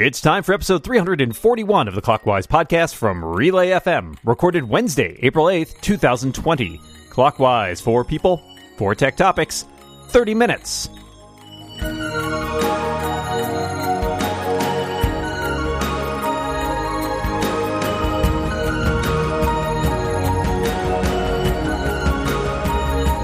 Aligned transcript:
It's 0.00 0.20
time 0.20 0.44
for 0.44 0.52
episode 0.52 0.84
341 0.84 1.88
of 1.88 1.94
the 1.96 2.00
Clockwise 2.00 2.46
podcast 2.46 2.94
from 2.94 3.24
Relay 3.24 3.70
FM, 3.70 4.16
recorded 4.22 4.62
Wednesday, 4.62 5.18
April 5.22 5.46
8th, 5.46 5.80
2020. 5.80 6.80
Clockwise, 7.10 7.80
four 7.80 8.04
people, 8.04 8.40
four 8.76 8.94
tech 8.94 9.16
topics, 9.16 9.64
30 10.10 10.34
minutes. 10.34 10.88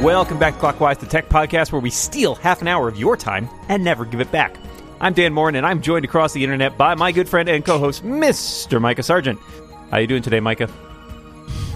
Welcome 0.02 0.40
back 0.40 0.54
to 0.54 0.58
Clockwise, 0.60 0.98
the 0.98 1.06
tech 1.06 1.28
podcast 1.28 1.70
where 1.70 1.80
we 1.80 1.90
steal 1.90 2.34
half 2.34 2.62
an 2.62 2.66
hour 2.66 2.88
of 2.88 2.98
your 2.98 3.16
time 3.16 3.48
and 3.68 3.84
never 3.84 4.04
give 4.04 4.20
it 4.20 4.32
back. 4.32 4.56
I'm 5.04 5.12
Dan 5.12 5.34
Moren, 5.34 5.54
and 5.54 5.66
I'm 5.66 5.82
joined 5.82 6.06
across 6.06 6.32
the 6.32 6.42
internet 6.42 6.78
by 6.78 6.94
my 6.94 7.12
good 7.12 7.28
friend 7.28 7.46
and 7.46 7.62
co-host, 7.62 8.02
Mr. 8.04 8.80
Micah 8.80 9.02
Sargent. 9.02 9.38
How 9.90 9.98
you 9.98 10.06
doing 10.06 10.22
today, 10.22 10.40
Micah? 10.40 10.70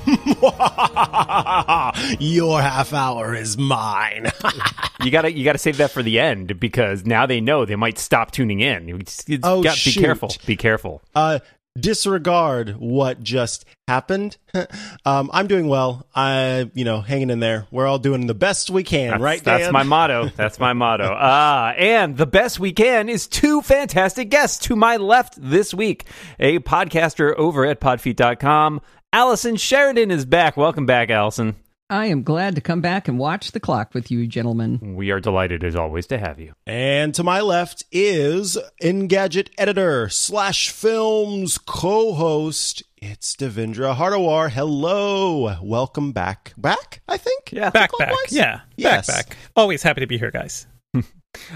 Your 2.19 2.63
half 2.63 2.95
hour 2.95 3.35
is 3.35 3.59
mine. 3.59 4.29
you 5.05 5.11
gotta 5.11 5.31
you 5.31 5.45
gotta 5.45 5.59
save 5.59 5.77
that 5.77 5.91
for 5.91 6.03
the 6.03 6.19
end 6.19 6.59
because 6.59 7.05
now 7.05 7.27
they 7.27 7.43
know 7.43 7.67
they 7.67 7.77
might 7.77 7.99
stop 7.99 8.31
tuning 8.31 8.61
in. 8.61 9.01
Just- 9.05 9.29
you 9.29 9.39
Oh, 9.43 9.63
got- 9.63 9.77
be 9.85 9.93
careful. 9.93 10.31
Be 10.47 10.57
careful. 10.57 11.03
uh, 11.15 11.41
disregard 11.79 12.77
what 12.79 13.23
just 13.23 13.65
happened. 13.87 14.37
um, 15.05 15.31
I'm 15.33 15.47
doing 15.47 15.69
well. 15.69 16.07
I, 16.15 16.71
you 16.75 16.85
know, 16.85 17.01
hanging 17.01 17.31
in 17.31 17.41
there. 17.41 17.67
We're 17.71 17.87
all 17.87 17.99
doing 17.99 18.27
the 18.27 18.35
best 18.35 18.71
we 18.71 18.83
can, 18.83 19.11
That's, 19.11 19.23
right? 19.23 19.43
that's 19.45 19.73
my 19.73 19.83
motto. 19.83 20.31
That's 20.37 20.59
my 20.59 20.73
motto. 20.73 21.17
Ah, 21.31 21.73
and 21.73 22.17
the 22.17 22.27
best 22.27 22.59
we 22.59 22.73
can 22.73 23.09
is 23.09 23.27
two 23.27 23.61
fantastic 23.61 24.31
guests 24.31 24.67
to 24.67 24.77
my 24.77 24.97
left 24.97 25.35
this 25.37 25.75
week. 25.75 26.05
A 26.39 26.59
podcaster 26.61 27.35
over 27.37 27.67
at 27.67 27.81
podfeet.com. 27.81 28.81
Allison 29.13 29.57
Sheridan 29.57 30.11
is 30.11 30.25
back. 30.25 30.57
Welcome 30.57 30.87
back, 30.87 31.11
Allison. 31.11 31.57
I 31.91 32.05
am 32.07 32.23
glad 32.23 32.55
to 32.57 32.61
come 32.61 32.83
back 32.83 33.09
and 33.09 33.19
watch 33.19 33.53
the 33.53 33.61
clock 33.61 33.95
with 33.95 34.11
you, 34.11 34.27
gentlemen. 34.27 34.95
We 34.95 35.11
are 35.11 35.21
delighted 35.21 35.65
as 35.65 35.75
always 35.75 36.07
to 36.09 36.19
have 36.19 36.39
you. 36.39 36.53
And 36.67 37.15
to 37.15 37.25
my 37.25 37.41
left 37.41 37.85
is 37.91 38.59
Engadget 38.83 39.49
editor 39.57 40.11
slash 40.11 40.69
films 40.69 41.57
co-host. 41.57 42.83
It's 42.99 43.35
Devindra 43.35 43.97
Hardawar. 43.97 44.51
Hello, 44.51 45.57
welcome 45.63 46.13
back. 46.13 46.53
Back, 46.59 47.01
I 47.09 47.17
think. 47.17 47.53
Yeah. 47.53 47.71
Back, 47.71 47.91
back. 47.99 48.15
Yeah. 48.29 48.61
Yes. 48.77 49.07
Back, 49.07 49.31
back. 49.31 49.39
Always 49.57 49.83
happy 49.83 50.03
to 50.03 50.07
be 50.07 50.19
here, 50.19 50.31
guys. 50.31 50.67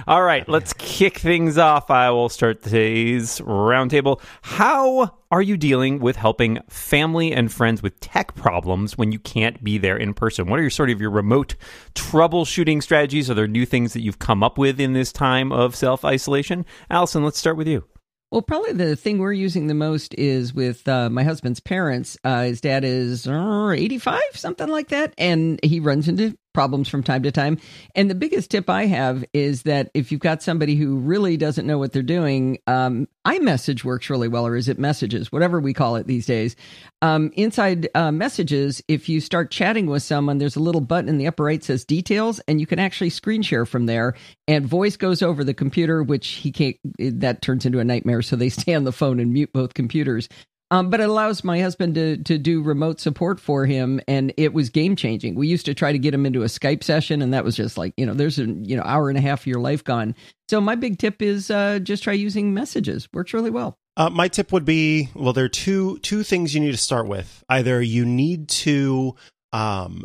All 0.06 0.22
right, 0.22 0.48
let's 0.48 0.72
kick 0.74 1.18
things 1.18 1.58
off. 1.58 1.90
I 1.90 2.10
will 2.10 2.28
start 2.28 2.62
today's 2.62 3.40
roundtable. 3.40 4.20
How 4.42 5.18
are 5.30 5.42
you 5.42 5.56
dealing 5.56 5.98
with 5.98 6.16
helping 6.16 6.58
family 6.68 7.32
and 7.32 7.52
friends 7.52 7.82
with 7.82 7.98
tech 8.00 8.34
problems 8.34 8.98
when 8.98 9.12
you 9.12 9.18
can't 9.18 9.62
be 9.62 9.78
there 9.78 9.96
in 9.96 10.14
person? 10.14 10.48
What 10.48 10.58
are 10.58 10.62
your 10.62 10.70
sort 10.70 10.90
of 10.90 11.00
your 11.00 11.10
remote 11.10 11.56
troubleshooting 11.94 12.82
strategies? 12.82 13.30
Are 13.30 13.34
there 13.34 13.48
new 13.48 13.66
things 13.66 13.92
that 13.92 14.02
you've 14.02 14.18
come 14.18 14.42
up 14.42 14.58
with 14.58 14.80
in 14.80 14.92
this 14.92 15.12
time 15.12 15.52
of 15.52 15.74
self 15.74 16.04
isolation? 16.04 16.66
Allison, 16.90 17.24
let's 17.24 17.38
start 17.38 17.56
with 17.56 17.68
you. 17.68 17.84
Well, 18.32 18.40
probably 18.40 18.72
the 18.72 18.96
thing 18.96 19.18
we're 19.18 19.34
using 19.34 19.66
the 19.66 19.74
most 19.74 20.14
is 20.14 20.54
with 20.54 20.88
uh, 20.88 21.10
my 21.10 21.22
husband's 21.22 21.60
parents. 21.60 22.16
Uh, 22.24 22.44
his 22.44 22.62
dad 22.62 22.82
is 22.82 23.26
uh, 23.26 23.68
85, 23.76 24.22
something 24.32 24.68
like 24.68 24.88
that. 24.88 25.12
And 25.18 25.60
he 25.62 25.80
runs 25.80 26.08
into 26.08 26.34
problems 26.52 26.88
from 26.88 27.02
time 27.02 27.22
to 27.22 27.32
time. 27.32 27.58
And 27.94 28.10
the 28.10 28.14
biggest 28.14 28.50
tip 28.50 28.68
I 28.68 28.86
have 28.86 29.24
is 29.32 29.62
that 29.62 29.90
if 29.94 30.12
you've 30.12 30.20
got 30.20 30.42
somebody 30.42 30.76
who 30.76 30.96
really 30.96 31.36
doesn't 31.36 31.66
know 31.66 31.78
what 31.78 31.92
they're 31.92 32.02
doing, 32.02 32.58
um, 32.66 33.08
iMessage 33.26 33.84
works 33.84 34.10
really 34.10 34.28
well, 34.28 34.46
or 34.46 34.56
is 34.56 34.68
it 34.68 34.78
messages, 34.78 35.30
whatever 35.30 35.60
we 35.60 35.72
call 35.72 35.96
it 35.96 36.06
these 36.06 36.26
days. 36.26 36.56
Um, 37.00 37.32
inside 37.34 37.88
uh, 37.94 38.12
messages, 38.12 38.82
if 38.88 39.08
you 39.08 39.20
start 39.20 39.50
chatting 39.50 39.86
with 39.86 40.02
someone, 40.02 40.38
there's 40.38 40.56
a 40.56 40.60
little 40.60 40.80
button 40.80 41.08
in 41.08 41.18
the 41.18 41.26
upper 41.26 41.44
right 41.44 41.62
says 41.62 41.84
details, 41.84 42.40
and 42.48 42.60
you 42.60 42.66
can 42.66 42.78
actually 42.78 43.10
screen 43.10 43.42
share 43.42 43.66
from 43.66 43.86
there. 43.86 44.14
And 44.48 44.66
voice 44.66 44.96
goes 44.96 45.22
over 45.22 45.44
the 45.44 45.54
computer, 45.54 46.02
which 46.02 46.28
he 46.28 46.52
can't. 46.52 46.76
That 46.98 47.42
turns 47.42 47.64
into 47.64 47.78
a 47.78 47.84
nightmare. 47.84 48.22
So 48.22 48.36
they 48.36 48.48
stay 48.48 48.74
on 48.74 48.84
the 48.84 48.92
phone 48.92 49.20
and 49.20 49.32
mute 49.32 49.52
both 49.52 49.74
computers. 49.74 50.28
Um, 50.72 50.88
but 50.88 51.00
it 51.00 51.08
allows 51.10 51.44
my 51.44 51.60
husband 51.60 51.96
to 51.96 52.16
to 52.16 52.38
do 52.38 52.62
remote 52.62 52.98
support 52.98 53.38
for 53.38 53.66
him, 53.66 54.00
and 54.08 54.32
it 54.38 54.54
was 54.54 54.70
game 54.70 54.96
changing. 54.96 55.34
We 55.34 55.46
used 55.46 55.66
to 55.66 55.74
try 55.74 55.92
to 55.92 55.98
get 55.98 56.14
him 56.14 56.24
into 56.24 56.44
a 56.44 56.46
Skype 56.46 56.82
session, 56.82 57.20
and 57.20 57.34
that 57.34 57.44
was 57.44 57.54
just 57.54 57.76
like 57.76 57.92
you 57.98 58.06
know, 58.06 58.14
there's 58.14 58.38
a 58.38 58.46
you 58.46 58.74
know 58.74 58.82
hour 58.82 59.10
and 59.10 59.18
a 59.18 59.20
half 59.20 59.42
of 59.42 59.46
your 59.46 59.60
life 59.60 59.84
gone. 59.84 60.14
So 60.48 60.62
my 60.62 60.74
big 60.74 60.98
tip 60.98 61.20
is 61.20 61.50
uh, 61.50 61.78
just 61.80 62.02
try 62.02 62.14
using 62.14 62.54
messages. 62.54 63.06
Works 63.12 63.34
really 63.34 63.50
well. 63.50 63.76
Uh, 63.98 64.08
my 64.08 64.28
tip 64.28 64.50
would 64.50 64.64
be 64.64 65.10
well, 65.14 65.34
there 65.34 65.44
are 65.44 65.50
two 65.50 65.98
two 65.98 66.22
things 66.22 66.54
you 66.54 66.60
need 66.60 66.72
to 66.72 66.78
start 66.78 67.06
with. 67.06 67.44
Either 67.50 67.82
you 67.82 68.06
need 68.06 68.48
to 68.48 69.14
um, 69.52 70.04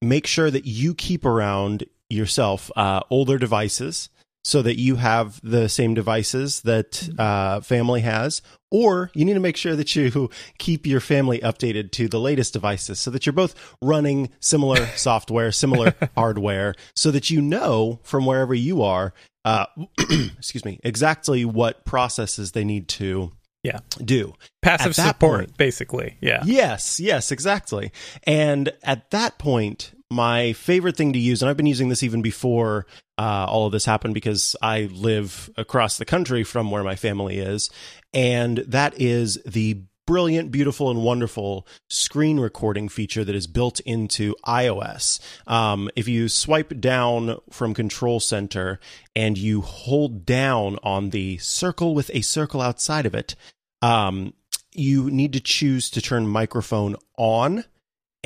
make 0.00 0.26
sure 0.26 0.50
that 0.50 0.64
you 0.64 0.94
keep 0.94 1.26
around 1.26 1.84
yourself 2.08 2.70
uh, 2.74 3.00
older 3.10 3.36
devices 3.36 4.08
so 4.46 4.62
that 4.62 4.78
you 4.78 4.94
have 4.94 5.40
the 5.42 5.68
same 5.68 5.92
devices 5.92 6.60
that 6.62 7.06
uh, 7.18 7.60
family 7.60 8.00
has, 8.02 8.42
or 8.76 9.10
you 9.14 9.24
need 9.24 9.34
to 9.34 9.40
make 9.40 9.56
sure 9.56 9.74
that 9.74 9.96
you 9.96 10.28
keep 10.58 10.86
your 10.86 11.00
family 11.00 11.38
updated 11.40 11.92
to 11.92 12.08
the 12.08 12.20
latest 12.20 12.52
devices 12.52 13.00
so 13.00 13.10
that 13.10 13.24
you're 13.24 13.32
both 13.32 13.54
running 13.80 14.28
similar 14.40 14.84
software, 14.96 15.50
similar 15.50 15.94
hardware, 16.14 16.74
so 16.94 17.10
that 17.10 17.30
you 17.30 17.40
know 17.40 18.00
from 18.02 18.26
wherever 18.26 18.52
you 18.54 18.82
are, 18.82 19.14
uh, 19.44 19.64
excuse 20.36 20.64
me, 20.64 20.78
exactly 20.84 21.44
what 21.44 21.84
processes 21.86 22.52
they 22.52 22.64
need 22.64 22.88
to 22.88 23.32
Yeah. 23.62 23.78
do. 24.04 24.34
Passive 24.60 24.94
support, 24.94 25.46
point- 25.46 25.56
basically. 25.56 26.16
Yeah. 26.20 26.42
Yes, 26.44 27.00
yes, 27.00 27.32
exactly. 27.32 27.92
And 28.24 28.72
at 28.82 29.10
that 29.12 29.38
point, 29.38 29.92
my 30.10 30.52
favorite 30.52 30.96
thing 30.96 31.12
to 31.12 31.18
use, 31.18 31.42
and 31.42 31.48
I've 31.48 31.56
been 31.56 31.66
using 31.66 31.88
this 31.88 32.02
even 32.02 32.22
before 32.22 32.86
uh, 33.18 33.46
all 33.48 33.66
of 33.66 33.72
this 33.72 33.84
happened 33.84 34.14
because 34.14 34.54
I 34.62 34.88
live 34.92 35.50
across 35.56 35.98
the 35.98 36.04
country 36.04 36.44
from 36.44 36.70
where 36.70 36.84
my 36.84 36.94
family 36.94 37.38
is, 37.38 37.70
and 38.12 38.58
that 38.58 39.00
is 39.00 39.38
the 39.44 39.82
brilliant, 40.06 40.52
beautiful, 40.52 40.90
and 40.90 41.02
wonderful 41.02 41.66
screen 41.90 42.38
recording 42.38 42.88
feature 42.88 43.24
that 43.24 43.34
is 43.34 43.46
built 43.46 43.80
into 43.80 44.34
iOS. 44.46 45.18
Um, 45.46 45.90
if 45.96 46.06
you 46.06 46.28
swipe 46.28 46.80
down 46.80 47.38
from 47.50 47.74
Control 47.74 48.20
Center 48.20 48.78
and 49.16 49.36
you 49.36 49.60
hold 49.62 50.24
down 50.24 50.78
on 50.82 51.10
the 51.10 51.38
circle 51.38 51.94
with 51.94 52.10
a 52.14 52.20
circle 52.20 52.60
outside 52.60 53.06
of 53.06 53.14
it, 53.14 53.34
um, 53.82 54.32
you 54.72 55.10
need 55.10 55.32
to 55.32 55.40
choose 55.40 55.90
to 55.90 56.00
turn 56.00 56.28
microphone 56.28 56.96
on 57.18 57.64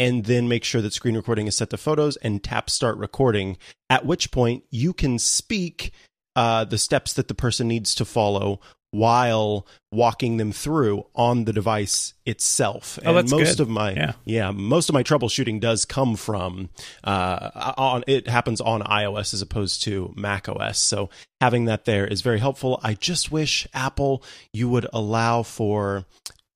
and 0.01 0.25
then 0.25 0.49
make 0.49 0.65
sure 0.65 0.81
that 0.81 0.95
screen 0.95 1.15
recording 1.15 1.47
is 1.47 1.55
set 1.57 1.69
to 1.71 1.77
photos 1.77 2.17
and 2.17 2.43
tap 2.43 2.71
start 2.71 2.97
recording, 2.97 3.59
at 3.91 4.07
which 4.07 4.31
point 4.31 4.65
you 4.71 4.95
can 4.95 5.19
speak 5.19 5.93
uh, 6.35 6.65
the 6.65 6.79
steps 6.79 7.13
that 7.13 7.29
the 7.29 7.35
person 7.35 7.69
needs 7.69 7.95
to 7.95 8.07
follow 8.07 8.61
while 8.93 9.67
walking 9.93 10.39
them 10.39 10.53
through 10.53 11.05
on 11.15 11.45
the 11.45 11.53
device 11.53 12.15
itself. 12.25 12.99
Oh, 13.05 13.13
that's 13.13 13.31
most 13.31 13.59
good. 13.59 13.61
of 13.61 13.69
my 13.69 14.15
Yeah. 14.25 14.51
most 14.53 14.89
of 14.89 14.95
my 14.95 15.03
troubleshooting 15.03 15.61
does 15.61 15.85
come 15.85 16.17
from 16.17 16.71
uh, 17.05 17.73
on 17.77 18.03
it 18.07 18.27
happens 18.27 18.61
on 18.61 18.81
iOS 18.83 19.35
as 19.35 19.43
opposed 19.43 19.83
to 19.85 20.15
Mac 20.17 20.49
OS. 20.49 20.79
So 20.79 21.11
having 21.43 21.67
that 21.67 21.85
there 21.85 22.07
is 22.07 22.23
very 22.23 22.41
helpful. 22.41 22.81
I 22.83 22.95
just 22.95 23.31
wish 23.31 23.67
Apple 23.75 24.25
you 24.53 24.69
would 24.71 24.87
allow 24.95 25.43
for 25.43 26.07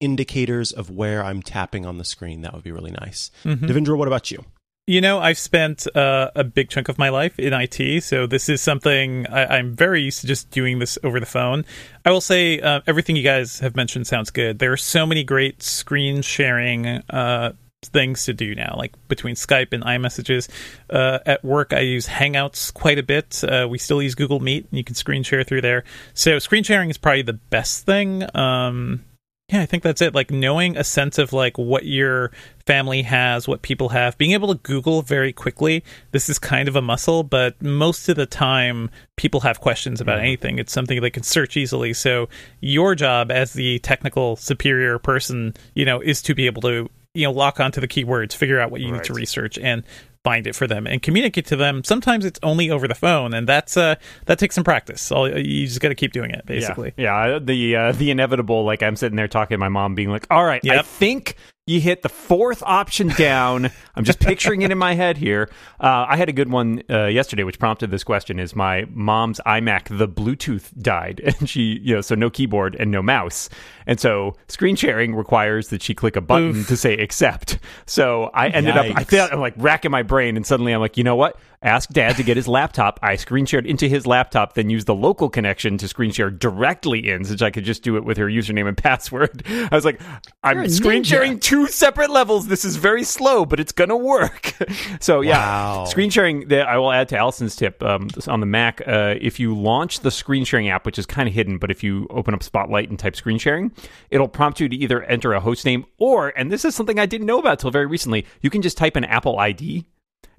indicators 0.00 0.72
of 0.72 0.90
where 0.90 1.24
I'm 1.24 1.42
tapping 1.42 1.86
on 1.86 1.98
the 1.98 2.04
screen. 2.04 2.42
That 2.42 2.52
would 2.54 2.64
be 2.64 2.72
really 2.72 2.90
nice. 2.92 3.30
Mhm. 3.44 3.60
Devindra, 3.60 3.96
what 3.96 4.08
about 4.08 4.30
you? 4.30 4.44
You 4.86 5.00
know, 5.00 5.18
I've 5.18 5.38
spent 5.38 5.86
uh, 5.96 6.30
a 6.36 6.44
big 6.44 6.68
chunk 6.68 6.90
of 6.90 6.98
my 6.98 7.08
life 7.08 7.38
in 7.38 7.54
IT, 7.54 8.02
so 8.02 8.26
this 8.26 8.50
is 8.50 8.60
something 8.60 9.26
I, 9.28 9.56
I'm 9.56 9.74
very 9.74 10.02
used 10.02 10.20
to 10.20 10.26
just 10.26 10.50
doing 10.50 10.78
this 10.78 10.98
over 11.02 11.18
the 11.18 11.24
phone. 11.26 11.64
I 12.04 12.10
will 12.10 12.20
say 12.20 12.60
uh, 12.60 12.82
everything 12.86 13.16
you 13.16 13.22
guys 13.22 13.60
have 13.60 13.76
mentioned 13.76 14.06
sounds 14.06 14.28
good. 14.30 14.58
There 14.58 14.72
are 14.72 14.76
so 14.76 15.06
many 15.06 15.24
great 15.24 15.62
screen 15.62 16.20
sharing 16.20 16.86
uh, 16.86 17.52
things 17.82 18.26
to 18.26 18.34
do 18.34 18.54
now, 18.54 18.74
like 18.76 18.92
between 19.08 19.36
Skype 19.36 19.72
and 19.72 19.82
iMessages. 19.84 20.50
Uh, 20.90 21.18
at 21.24 21.42
work, 21.42 21.72
I 21.72 21.80
use 21.80 22.06
Hangouts 22.06 22.70
quite 22.74 22.98
a 22.98 23.02
bit. 23.02 23.42
Uh, 23.42 23.66
we 23.70 23.78
still 23.78 24.02
use 24.02 24.14
Google 24.14 24.40
Meet, 24.40 24.66
and 24.70 24.76
you 24.76 24.84
can 24.84 24.96
screen 24.96 25.22
share 25.22 25.44
through 25.44 25.62
there. 25.62 25.84
So 26.12 26.38
screen 26.38 26.62
sharing 26.62 26.90
is 26.90 26.98
probably 26.98 27.22
the 27.22 27.32
best 27.32 27.86
thing. 27.86 28.24
Um, 28.36 29.02
yeah, 29.48 29.60
I 29.60 29.66
think 29.66 29.82
that's 29.82 30.00
it. 30.00 30.14
Like 30.14 30.30
knowing 30.30 30.76
a 30.76 30.84
sense 30.84 31.18
of 31.18 31.34
like 31.34 31.58
what 31.58 31.84
your 31.84 32.30
family 32.66 33.02
has, 33.02 33.46
what 33.46 33.60
people 33.60 33.90
have, 33.90 34.16
being 34.16 34.32
able 34.32 34.48
to 34.48 34.54
Google 34.54 35.02
very 35.02 35.34
quickly. 35.34 35.84
This 36.12 36.30
is 36.30 36.38
kind 36.38 36.66
of 36.66 36.76
a 36.76 36.82
muscle, 36.82 37.22
but 37.22 37.60
most 37.60 38.08
of 38.08 38.16
the 38.16 38.24
time 38.24 38.90
people 39.16 39.40
have 39.40 39.60
questions 39.60 40.00
about 40.00 40.16
mm-hmm. 40.16 40.26
anything. 40.26 40.58
It's 40.58 40.72
something 40.72 40.98
they 41.00 41.10
can 41.10 41.22
search 41.22 41.58
easily. 41.58 41.92
So 41.92 42.30
your 42.60 42.94
job 42.94 43.30
as 43.30 43.52
the 43.52 43.80
technical 43.80 44.36
superior 44.36 44.98
person, 44.98 45.54
you 45.74 45.84
know, 45.84 46.00
is 46.00 46.22
to 46.22 46.34
be 46.34 46.46
able 46.46 46.62
to, 46.62 46.88
you 47.12 47.24
know, 47.24 47.32
lock 47.32 47.60
onto 47.60 47.82
the 47.82 47.88
keywords, 47.88 48.34
figure 48.34 48.58
out 48.58 48.70
what 48.70 48.80
you 48.80 48.90
need 48.90 49.04
to 49.04 49.12
research 49.12 49.58
and 49.58 49.84
find 50.24 50.46
it 50.46 50.56
for 50.56 50.66
them 50.66 50.86
and 50.86 51.02
communicate 51.02 51.46
to 51.46 51.56
them. 51.56 51.84
Sometimes 51.84 52.24
it's 52.24 52.40
only 52.42 52.70
over 52.70 52.88
the 52.88 52.94
phone, 52.94 53.34
and 53.34 53.46
that's 53.46 53.76
uh 53.76 53.94
that 54.26 54.38
takes 54.38 54.54
some 54.54 54.64
practice. 54.64 55.12
All, 55.12 55.28
you 55.28 55.66
just 55.66 55.80
got 55.80 55.90
to 55.90 55.94
keep 55.94 56.12
doing 56.12 56.30
it, 56.30 56.44
basically. 56.46 56.94
Yeah, 56.96 57.26
yeah 57.26 57.38
the 57.38 57.76
uh, 57.76 57.92
the 57.92 58.10
inevitable. 58.10 58.64
Like 58.64 58.82
I'm 58.82 58.96
sitting 58.96 59.16
there 59.16 59.28
talking 59.28 59.54
to 59.54 59.58
my 59.58 59.68
mom, 59.68 59.94
being 59.94 60.10
like, 60.10 60.26
"All 60.30 60.44
right, 60.44 60.62
I 60.68 60.82
think 60.82 61.36
you 61.66 61.80
hit 61.80 62.02
the 62.02 62.08
fourth 62.08 62.62
option 62.64 63.08
down." 63.08 63.70
I'm 63.96 64.04
just 64.04 64.20
picturing 64.20 64.62
it 64.62 64.70
in 64.70 64.78
my 64.78 64.94
head 64.94 65.16
here. 65.16 65.48
Uh, 65.80 66.06
I 66.08 66.16
had 66.16 66.28
a 66.28 66.32
good 66.32 66.50
one 66.50 66.82
uh, 66.90 67.06
yesterday, 67.06 67.44
which 67.44 67.58
prompted 67.58 67.90
this 67.90 68.04
question: 68.04 68.38
Is 68.38 68.56
my 68.56 68.86
mom's 68.90 69.40
iMac 69.46 69.96
the 69.96 70.08
Bluetooth 70.08 70.76
died, 70.80 71.20
and 71.24 71.48
she, 71.48 71.78
you 71.82 71.94
know, 71.94 72.00
so 72.00 72.14
no 72.14 72.30
keyboard 72.30 72.76
and 72.78 72.90
no 72.90 73.02
mouse, 73.02 73.48
and 73.86 74.00
so 74.00 74.34
screen 74.48 74.76
sharing 74.76 75.14
requires 75.14 75.68
that 75.68 75.82
she 75.82 75.94
click 75.94 76.16
a 76.16 76.20
button 76.20 76.56
Oof. 76.56 76.68
to 76.68 76.76
say 76.76 76.94
accept. 76.94 77.58
So 77.86 78.30
I 78.34 78.48
ended 78.48 78.76
up, 78.76 78.86
I 78.86 79.02
Yikes. 79.04 79.06
felt 79.06 79.32
I'm 79.32 79.40
like 79.40 79.54
racking 79.56 79.90
my 79.90 80.02
brain, 80.02 80.36
and 80.36 80.46
suddenly 80.46 80.72
I'm 80.72 80.80
like, 80.80 80.96
you 80.96 81.04
know 81.04 81.16
what? 81.16 81.38
Ask 81.64 81.88
dad 81.90 82.16
to 82.18 82.22
get 82.22 82.36
his 82.36 82.46
laptop. 82.46 83.00
I 83.02 83.16
screen 83.16 83.46
shared 83.46 83.66
into 83.66 83.88
his 83.88 84.06
laptop, 84.06 84.52
then 84.52 84.68
used 84.70 84.86
the 84.86 84.94
local 84.94 85.28
connection 85.30 85.78
to 85.78 85.88
screen 85.88 86.10
share 86.12 86.30
directly 86.30 87.08
in, 87.10 87.24
since 87.24 87.40
I 87.42 87.50
could 87.50 87.64
just 87.64 87.82
do 87.82 87.96
it 87.96 88.04
with 88.04 88.18
her 88.18 88.26
username 88.26 88.68
and 88.68 88.76
password. 88.84 89.42
I 89.48 89.68
was 89.74 89.84
like, 89.84 90.00
I'm 90.42 90.68
screen 90.68 91.02
ninja. 91.02 91.06
sharing 91.06 91.40
two 91.40 91.66
separate 91.66 92.10
levels. 92.10 92.46
This 92.48 92.64
is 92.66 92.76
very 92.76 93.02
slow, 93.02 93.46
but 93.46 93.58
it's 93.60 93.72
gonna 93.72 93.96
work. 93.96 94.54
so 95.00 95.22
yeah, 95.22 95.38
Wow. 95.38 95.84
screen 95.86 96.10
sharing. 96.10 96.48
The, 96.48 96.60
I 96.68 96.76
will 96.76 96.92
add 96.92 97.08
to 97.08 97.16
Allison's 97.16 97.56
tip 97.56 97.82
um, 97.82 98.08
on 98.28 98.40
the 98.40 98.46
Mac. 98.46 98.82
Uh, 98.86 99.14
if 99.20 99.40
you 99.40 99.56
launch 99.56 100.00
the 100.00 100.10
screen 100.10 100.44
sharing 100.44 100.68
app, 100.68 100.84
which 100.84 100.98
is 100.98 101.06
kind 101.06 101.26
of 101.28 101.34
hidden, 101.34 101.56
but 101.56 101.70
if 101.70 101.82
you 101.82 102.06
open 102.10 102.34
up 102.34 102.42
Spotlight 102.42 102.90
and 102.90 102.98
type 102.98 103.16
screen 103.16 103.38
sharing, 103.38 103.72
it'll 104.10 104.28
prompt 104.28 104.60
you 104.60 104.68
to 104.68 104.76
either 104.76 105.02
enter 105.04 105.32
a 105.32 105.40
host 105.40 105.64
name 105.64 105.86
or, 105.96 106.28
and 106.36 106.52
this 106.52 106.64
is 106.66 106.74
something 106.74 106.98
I 106.98 107.06
didn't 107.06 107.26
know 107.26 107.38
about 107.38 107.58
till 107.58 107.70
very 107.70 107.86
recently, 107.86 108.26
you 108.42 108.50
can 108.50 108.60
just 108.60 108.76
type 108.76 108.96
an 108.96 109.04
Apple 109.04 109.38
ID 109.38 109.86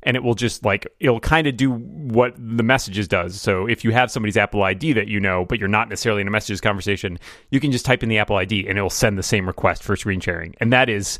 and 0.05 0.15
it 0.15 0.23
will 0.23 0.35
just 0.35 0.63
like 0.63 0.87
it'll 0.99 1.19
kind 1.19 1.47
of 1.47 1.57
do 1.57 1.71
what 1.71 2.35
the 2.37 2.63
messages 2.63 3.07
does. 3.07 3.41
So 3.41 3.67
if 3.67 3.83
you 3.83 3.91
have 3.91 4.11
somebody's 4.11 4.37
Apple 4.37 4.63
ID 4.63 4.93
that 4.93 5.07
you 5.07 5.19
know, 5.19 5.45
but 5.45 5.59
you're 5.59 5.67
not 5.67 5.89
necessarily 5.89 6.21
in 6.21 6.27
a 6.27 6.31
messages 6.31 6.61
conversation, 6.61 7.19
you 7.49 7.59
can 7.59 7.71
just 7.71 7.85
type 7.85 8.03
in 8.03 8.09
the 8.09 8.19
Apple 8.19 8.37
ID 8.37 8.67
and 8.67 8.77
it'll 8.77 8.89
send 8.89 9.17
the 9.17 9.23
same 9.23 9.47
request 9.47 9.83
for 9.83 9.95
screen 9.95 10.19
sharing. 10.19 10.55
And 10.61 10.71
that 10.71 10.89
is 10.89 11.19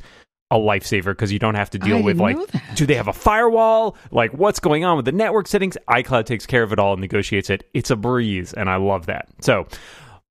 a 0.52 0.58
lifesaver 0.58 1.06
because 1.06 1.32
you 1.32 1.40
don't 1.40 1.56
have 1.56 1.72
to 1.72 1.80
deal 1.80 1.98
I 1.98 2.02
with 2.02 2.20
like 2.20 2.38
do 2.76 2.86
they 2.86 2.96
have 2.96 3.08
a 3.08 3.14
firewall? 3.14 3.98
Like 4.12 4.32
what's 4.34 4.60
going 4.60 4.86
on 4.86 4.96
with 4.96 5.06
the 5.06 5.12
network 5.12 5.48
settings? 5.48 5.76
iCloud 5.90 6.26
takes 6.26 6.46
care 6.46 6.64
of 6.64 6.72
it 6.72 6.80
all 6.80 6.94
and 6.94 7.02
negotiates 7.02 7.50
it. 7.50 7.68
It's 7.74 7.90
a 7.90 7.96
breeze 7.96 8.54
and 8.54 8.70
I 8.70 8.76
love 8.78 9.08
that. 9.08 9.28
So 9.42 9.68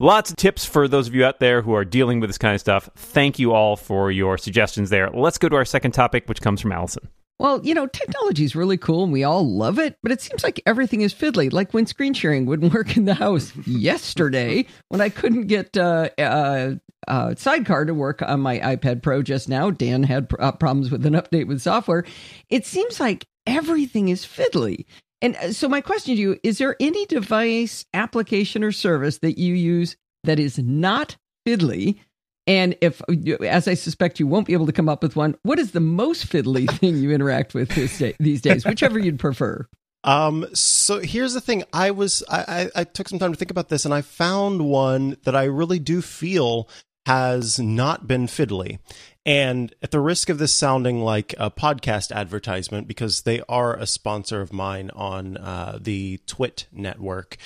Lots 0.01 0.29
of 0.29 0.37
tips 0.37 0.65
for 0.65 0.89
those 0.89 1.07
of 1.07 1.15
you 1.15 1.25
out 1.25 1.39
there 1.39 1.63
who 1.63 1.73
are 1.73 1.85
dealing 1.85 2.19
with 2.19 2.29
this 2.29 2.37
kind 2.37 2.53
of 2.53 2.61
stuff. 2.61 2.91
Thank 2.97 3.39
you 3.39 3.53
all 3.53 3.77
for 3.77 4.11
your 4.11 4.37
suggestions 4.37 4.91
there. 4.91 5.09
Let's 5.09 5.39
go 5.39 5.49
to 5.49 5.55
our 5.55 5.65
second 5.65 5.93
topic, 5.93 6.29
which 6.29 6.41
comes 6.41 6.61
from 6.61 6.73
Allison. 6.73 7.09
Well, 7.39 7.61
you 7.65 7.75
know, 7.75 7.87
technology 7.87 8.45
is 8.45 8.55
really 8.55 8.77
cool 8.77 9.03
and 9.03 9.13
we 9.13 9.25
all 9.25 9.49
love 9.49 9.79
it, 9.79 9.97
but 10.03 10.13
it 10.13 10.21
seems 10.21 10.45
like 10.45 10.63
everything 10.67 11.01
is 11.01 11.13
fiddly. 11.13 11.53
Like 11.53 11.75
when 11.75 11.87
screen 11.87 12.15
sharing 12.15 12.47
wouldn't 12.47 12.73
work 12.75 12.97
in 12.97 13.07
the 13.07 13.15
house 13.15 13.55
yesterday 13.67 14.67
when 14.89 15.01
I 15.01 15.09
couldn't 15.09 15.49
get 15.49 15.77
uh, 15.77 16.11
uh, 16.19 16.75
uh, 17.09 17.35
Sidecar 17.37 17.87
to 17.87 17.95
work 17.95 18.23
on 18.23 18.41
my 18.41 18.59
iPad 18.61 19.03
Pro 19.03 19.23
just 19.23 19.49
now. 19.49 19.71
Dan 19.71 20.05
had 20.05 20.31
uh, 20.39 20.53
problems 20.53 20.91
with 20.91 21.05
an 21.07 21.15
update 21.15 21.49
with 21.49 21.61
software. 21.61 22.05
It 22.49 22.67
seems 22.67 23.01
like 23.01 23.27
everything 23.47 24.09
is 24.09 24.25
fiddly. 24.25 24.87
And 25.21 25.37
uh, 25.37 25.53
so, 25.53 25.69
my 25.69 25.81
question 25.81 26.15
to 26.15 26.21
you 26.21 26.39
is 26.43 26.59
there 26.59 26.77
any 26.81 27.07
device, 27.07 27.85
application, 27.95 28.63
or 28.63 28.73
service 28.73 29.19
that 29.19 29.39
you 29.39 29.55
use 29.55 29.97
that 30.25 30.39
is 30.39 30.59
not 30.59 31.17
fiddly? 31.47 31.99
And 32.47 32.77
if, 32.81 33.01
as 33.41 33.67
I 33.69 33.75
suspect, 33.75 34.21
you 34.21 34.27
won't 34.27 34.47
be 34.47 34.53
able 34.53 34.67
to 34.67 34.73
come 34.73 34.89
up 34.89 35.03
with 35.03 35.17
one, 35.17 35.37
what 35.43 35.59
is 35.59 35.73
the 35.73 35.81
most 35.81 36.29
fiddly 36.29 36.71
thing 36.79 36.97
you 36.97 37.11
interact 37.11 37.55
with 37.55 37.71
this 37.71 37.99
day, 37.99 38.15
these 38.19 38.43
days? 38.43 38.65
Whichever 38.65 38.99
you'd 38.99 39.19
prefer. 39.19 39.67
Um, 40.05 40.47
so 40.53 41.01
here's 41.01 41.33
the 41.33 41.41
thing. 41.41 41.65
I 41.73 41.91
was 41.91 42.23
I, 42.29 42.71
I, 42.75 42.81
I 42.81 42.85
took 42.85 43.09
some 43.09 43.19
time 43.19 43.33
to 43.33 43.39
think 43.39 43.51
about 43.51 43.71
this, 43.71 43.87
and 43.87 43.95
I 43.95 44.03
found 44.03 44.69
one 44.69 45.17
that 45.25 45.35
I 45.35 45.45
really 45.45 45.79
do 45.79 46.03
feel 46.03 46.69
has 47.07 47.59
not 47.59 48.07
been 48.07 48.27
fiddly. 48.27 48.79
And 49.27 49.75
at 49.83 49.91
the 49.91 50.01
risk 50.01 50.29
of 50.29 50.37
this 50.37 50.53
sounding 50.53 51.01
like 51.01 51.35
a 51.39 51.51
podcast 51.51 52.13
advertisement, 52.13 52.87
because 52.87 53.23
they 53.23 53.41
are 53.49 53.75
a 53.75 53.87
sponsor 53.87 54.43
of 54.43 54.53
mine 54.53 54.91
on 54.95 55.39
uh, 55.39 55.79
the 55.81 56.21
Twit 56.27 56.67
network, 56.71 57.39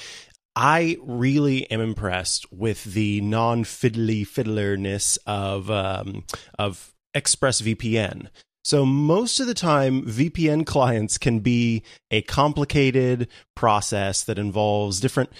I 0.60 0.96
really 1.00 1.70
am 1.70 1.81
impressed 1.81 2.52
with 2.52 2.82
the 2.82 3.20
non 3.20 3.62
fiddly 3.62 4.26
fiddlerness 4.26 5.16
of 5.25 5.70
um, 5.70 6.25
of 6.58 6.93
ExpressVPN. 7.14 8.26
So 8.64 8.84
most 8.84 9.38
of 9.38 9.46
the 9.46 9.55
time, 9.55 10.02
VPN 10.02 10.66
clients 10.66 11.16
can 11.16 11.38
be 11.38 11.84
a 12.10 12.22
complicated 12.22 13.28
process 13.55 14.25
that 14.25 14.37
involves 14.37 14.99
different 14.99 15.31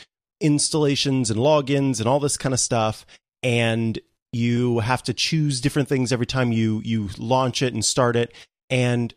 installations 0.41 1.33
and 1.33 1.41
logins 1.41 1.99
and 1.99 2.09
all 2.09 2.21
this 2.21 2.37
kind 2.37 2.53
of 2.53 2.61
stuff, 2.61 3.05
and 3.43 3.99
you 4.33 4.79
have 4.79 5.03
to 5.03 5.13
choose 5.13 5.61
different 5.61 5.89
things 5.89 6.13
every 6.13 6.27
time 6.27 6.53
you 6.53 6.81
you 6.85 7.09
launch 7.19 7.61
it 7.61 7.75
and 7.75 7.85
start 7.85 8.15
it. 8.15 8.33
And 8.71 9.13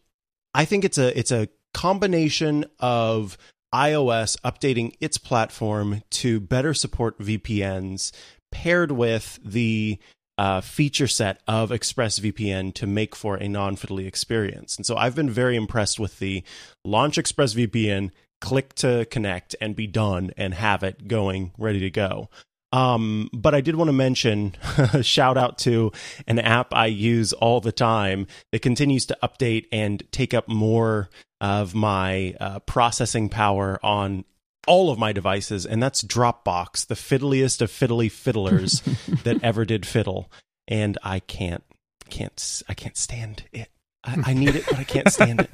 I 0.56 0.66
think 0.66 0.84
it's 0.84 0.98
a 0.98 1.16
it's 1.16 1.32
a 1.32 1.48
combination 1.76 2.66
of 2.80 3.38
iOS 3.74 4.38
updating 4.42 4.94
its 5.00 5.18
platform 5.18 6.04
to 6.12 6.40
better 6.40 6.74
support 6.74 7.20
VPNs 7.20 8.12
paired 8.52 8.92
with 8.92 9.40
the 9.44 9.98
uh, 10.38 10.62
feature 10.62 11.08
set 11.08 11.42
of 11.48 11.70
ExpressVPN 11.70 12.74
to 12.74 12.88
make 12.88 13.16
for 13.16 13.36
a 13.36 13.48
non 13.48 13.76
fiddly 13.76 14.08
experience. 14.08 14.76
And 14.76 14.86
so 14.86 14.98
I've 14.98 15.16
been 15.16 15.30
very 15.30 15.56
impressed 15.56 16.00
with 16.00 16.20
the 16.20 16.44
launch 16.84 17.18
ExpressVPN, 17.18 18.12
click 18.40 18.74
to 18.76 19.06
connect, 19.12 19.56
and 19.62 19.76
be 19.76 19.88
done 19.88 20.32
and 20.38 20.54
have 20.54 20.84
it 20.84 21.08
going 21.08 21.52
ready 21.58 21.80
to 21.82 21.90
go. 21.90 22.30
Um, 22.74 23.30
but 23.34 23.54
I 23.54 23.62
did 23.62 23.76
want 23.76 23.90
to 23.90 23.94
mention 23.94 24.56
a 24.94 25.04
shout 25.04 25.38
out 25.38 25.58
to 25.60 25.92
an 26.26 26.40
app 26.40 26.74
I 26.74 26.86
use 26.86 27.34
all 27.34 27.60
the 27.60 27.74
time 27.74 28.28
that 28.52 28.62
continues 28.62 29.06
to 29.08 29.18
update 29.22 29.66
and 29.72 30.04
take 30.12 30.34
up 30.34 30.48
more 30.48 31.10
of 31.42 31.74
my 31.74 32.36
uh, 32.40 32.60
processing 32.60 33.28
power 33.28 33.80
on 33.84 34.24
all 34.68 34.92
of 34.92 35.00
my 35.00 35.12
devices, 35.12 35.66
and 35.66 35.82
that's 35.82 36.04
Dropbox, 36.04 36.86
the 36.86 36.96
fiddliest 36.96 37.62
of 37.64 37.72
fiddly 37.72 38.12
fiddlers 38.12 38.82
that 39.24 39.44
ever 39.44 39.66
did 39.66 39.86
fiddle. 39.86 40.32
And 40.68 41.00
I 41.04 41.20
can't, 41.20 41.64
can't, 42.10 42.64
I 42.70 42.76
can't 42.76 42.96
stand 42.96 43.44
it. 43.52 43.70
I, 44.04 44.18
I 44.28 44.34
need 44.34 44.56
it, 44.56 44.66
but 44.70 44.78
I 44.78 44.84
can't 44.84 45.12
stand 45.12 45.42
it. 45.42 45.52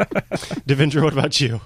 Devindra, 0.67 1.01
what 1.01 1.13
about 1.13 1.39
you? 1.39 1.61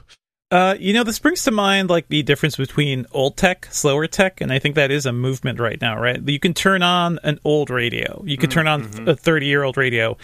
Uh, 0.52 0.76
you 0.80 0.94
know, 0.94 1.04
this 1.04 1.18
brings 1.18 1.44
to 1.44 1.52
mind 1.52 1.90
like 1.90 2.08
the 2.10 2.22
difference 2.24 2.58
between 2.58 3.08
old 3.12 3.38
tech, 3.38 3.68
slower 3.72 4.06
tech, 4.06 4.40
and 4.40 4.52
I 4.52 4.60
think 4.60 4.76
that 4.76 4.92
is 4.92 5.06
a 5.06 5.14
movement 5.14 5.60
right 5.60 5.80
now, 5.82 6.00
right? 6.00 6.22
You 6.28 6.40
can 6.40 6.54
turn 6.54 6.84
on 6.84 7.20
an 7.24 7.40
old 7.44 7.70
radio, 7.70 8.22
you 8.26 8.38
can 8.38 8.50
turn 8.50 8.68
on 8.68 9.08
a 9.08 9.16
30 9.16 9.46
year 9.46 9.64
old 9.64 9.78
radio, 9.78 10.18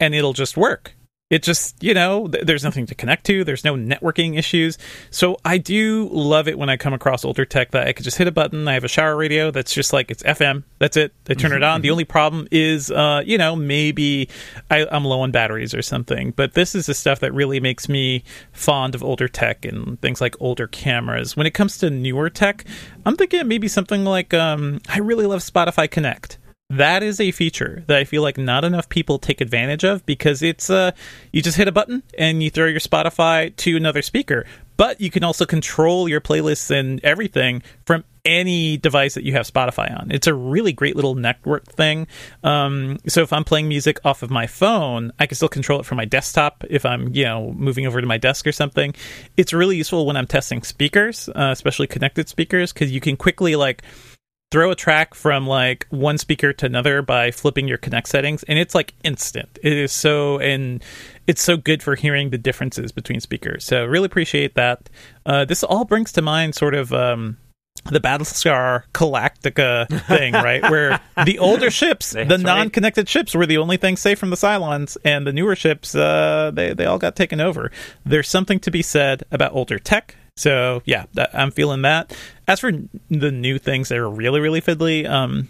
and 0.00 0.14
it'll 0.14 0.32
just 0.32 0.56
work. 0.56 0.94
It 1.32 1.42
just, 1.42 1.82
you 1.82 1.94
know, 1.94 2.28
th- 2.28 2.44
there's 2.44 2.62
nothing 2.62 2.84
to 2.84 2.94
connect 2.94 3.24
to. 3.24 3.42
There's 3.42 3.64
no 3.64 3.74
networking 3.74 4.38
issues. 4.38 4.76
So 5.10 5.38
I 5.46 5.56
do 5.56 6.10
love 6.12 6.46
it 6.46 6.58
when 6.58 6.68
I 6.68 6.76
come 6.76 6.92
across 6.92 7.24
older 7.24 7.46
tech 7.46 7.70
that 7.70 7.86
I 7.86 7.94
could 7.94 8.04
just 8.04 8.18
hit 8.18 8.28
a 8.28 8.30
button. 8.30 8.68
I 8.68 8.74
have 8.74 8.84
a 8.84 8.88
shower 8.88 9.16
radio 9.16 9.50
that's 9.50 9.72
just 9.72 9.94
like 9.94 10.10
it's 10.10 10.22
FM. 10.24 10.64
That's 10.78 10.98
it. 10.98 11.14
I 11.30 11.32
turn 11.32 11.52
it 11.54 11.62
on. 11.62 11.80
The 11.80 11.90
only 11.90 12.04
problem 12.04 12.48
is, 12.50 12.90
uh, 12.90 13.22
you 13.24 13.38
know, 13.38 13.56
maybe 13.56 14.28
I, 14.70 14.86
I'm 14.92 15.06
low 15.06 15.22
on 15.22 15.30
batteries 15.30 15.72
or 15.72 15.80
something. 15.80 16.32
But 16.32 16.52
this 16.52 16.74
is 16.74 16.84
the 16.84 16.92
stuff 16.92 17.20
that 17.20 17.32
really 17.32 17.60
makes 17.60 17.88
me 17.88 18.24
fond 18.52 18.94
of 18.94 19.02
older 19.02 19.26
tech 19.26 19.64
and 19.64 19.98
things 20.02 20.20
like 20.20 20.36
older 20.38 20.66
cameras. 20.66 21.34
When 21.34 21.46
it 21.46 21.54
comes 21.54 21.78
to 21.78 21.88
newer 21.88 22.28
tech, 22.28 22.66
I'm 23.06 23.16
thinking 23.16 23.48
maybe 23.48 23.68
something 23.68 24.04
like 24.04 24.34
um, 24.34 24.82
I 24.86 24.98
really 24.98 25.24
love 25.24 25.40
Spotify 25.40 25.90
Connect 25.90 26.36
that 26.72 27.02
is 27.02 27.20
a 27.20 27.30
feature 27.30 27.84
that 27.86 27.98
I 27.98 28.04
feel 28.04 28.22
like 28.22 28.38
not 28.38 28.64
enough 28.64 28.88
people 28.88 29.18
take 29.18 29.40
advantage 29.40 29.84
of 29.84 30.04
because 30.06 30.42
it's 30.42 30.70
uh 30.70 30.92
you 31.32 31.42
just 31.42 31.56
hit 31.56 31.68
a 31.68 31.72
button 31.72 32.02
and 32.16 32.42
you 32.42 32.50
throw 32.50 32.66
your 32.66 32.80
Spotify 32.80 33.54
to 33.56 33.76
another 33.76 34.02
speaker. 34.02 34.46
But 34.78 35.00
you 35.00 35.10
can 35.10 35.22
also 35.22 35.44
control 35.44 36.08
your 36.08 36.20
playlists 36.20 36.70
and 36.70 36.98
everything 37.04 37.62
from 37.84 38.04
any 38.24 38.76
device 38.76 39.14
that 39.14 39.24
you 39.24 39.32
have 39.32 39.46
Spotify 39.46 39.96
on. 39.98 40.10
It's 40.10 40.26
a 40.26 40.34
really 40.34 40.72
great 40.72 40.96
little 40.96 41.14
network 41.14 41.66
thing. 41.66 42.06
Um, 42.42 42.98
so 43.06 43.22
if 43.22 43.32
I'm 43.32 43.44
playing 43.44 43.68
music 43.68 44.00
off 44.04 44.22
of 44.22 44.30
my 44.30 44.46
phone, 44.46 45.12
I 45.18 45.26
can 45.26 45.36
still 45.36 45.48
control 45.48 45.80
it 45.80 45.86
from 45.86 45.96
my 45.96 46.04
desktop 46.04 46.64
if 46.70 46.86
I'm, 46.86 47.14
you 47.14 47.24
know, 47.24 47.52
moving 47.52 47.86
over 47.86 48.00
to 48.00 48.06
my 48.06 48.18
desk 48.18 48.46
or 48.46 48.52
something. 48.52 48.94
It's 49.36 49.52
really 49.52 49.76
useful 49.76 50.06
when 50.06 50.16
I'm 50.16 50.26
testing 50.26 50.62
speakers, 50.62 51.28
uh, 51.28 51.50
especially 51.52 51.86
connected 51.86 52.28
speakers, 52.28 52.72
because 52.72 52.90
you 52.90 53.00
can 53.00 53.16
quickly 53.16 53.56
like 53.56 53.82
throw 54.52 54.70
a 54.70 54.76
track 54.76 55.14
from 55.14 55.46
like 55.46 55.86
one 55.88 56.18
speaker 56.18 56.52
to 56.52 56.66
another 56.66 57.00
by 57.00 57.30
flipping 57.30 57.66
your 57.66 57.78
connect 57.78 58.06
settings 58.06 58.42
and 58.44 58.58
it's 58.58 58.74
like 58.74 58.92
instant 59.02 59.58
it 59.62 59.72
is 59.72 59.90
so 59.90 60.38
and 60.40 60.84
it's 61.26 61.42
so 61.42 61.56
good 61.56 61.82
for 61.82 61.94
hearing 61.94 62.28
the 62.28 62.36
differences 62.36 62.92
between 62.92 63.18
speakers 63.18 63.64
so 63.64 63.86
really 63.86 64.04
appreciate 64.04 64.54
that 64.54 64.90
uh, 65.24 65.44
this 65.46 65.64
all 65.64 65.86
brings 65.86 66.12
to 66.12 66.20
mind 66.20 66.54
sort 66.54 66.74
of 66.74 66.92
um, 66.92 67.38
the 67.90 68.00
Battlestar 68.00 68.84
Galactica 68.92 69.88
thing, 70.06 70.32
right? 70.34 70.62
Where 70.62 71.00
the 71.24 71.38
older 71.38 71.70
ships, 71.70 72.12
the 72.12 72.26
right. 72.26 72.40
non-connected 72.40 73.08
ships, 73.08 73.34
were 73.34 73.46
the 73.46 73.58
only 73.58 73.76
things 73.76 74.00
safe 74.00 74.18
from 74.18 74.30
the 74.30 74.36
Cylons, 74.36 74.96
and 75.04 75.26
the 75.26 75.32
newer 75.32 75.56
ships, 75.56 75.94
uh, 75.94 76.52
they 76.54 76.74
they 76.74 76.84
all 76.84 76.98
got 76.98 77.16
taken 77.16 77.40
over. 77.40 77.72
There's 78.04 78.28
something 78.28 78.60
to 78.60 78.70
be 78.70 78.82
said 78.82 79.24
about 79.32 79.52
older 79.52 79.78
tech. 79.78 80.16
So 80.36 80.82
yeah, 80.84 81.06
that, 81.14 81.30
I'm 81.34 81.50
feeling 81.50 81.82
that. 81.82 82.16
As 82.48 82.60
for 82.60 82.72
the 83.08 83.30
new 83.30 83.58
things 83.58 83.88
that 83.88 83.98
are 83.98 84.10
really 84.10 84.40
really 84.40 84.60
fiddly, 84.60 85.08
um, 85.08 85.48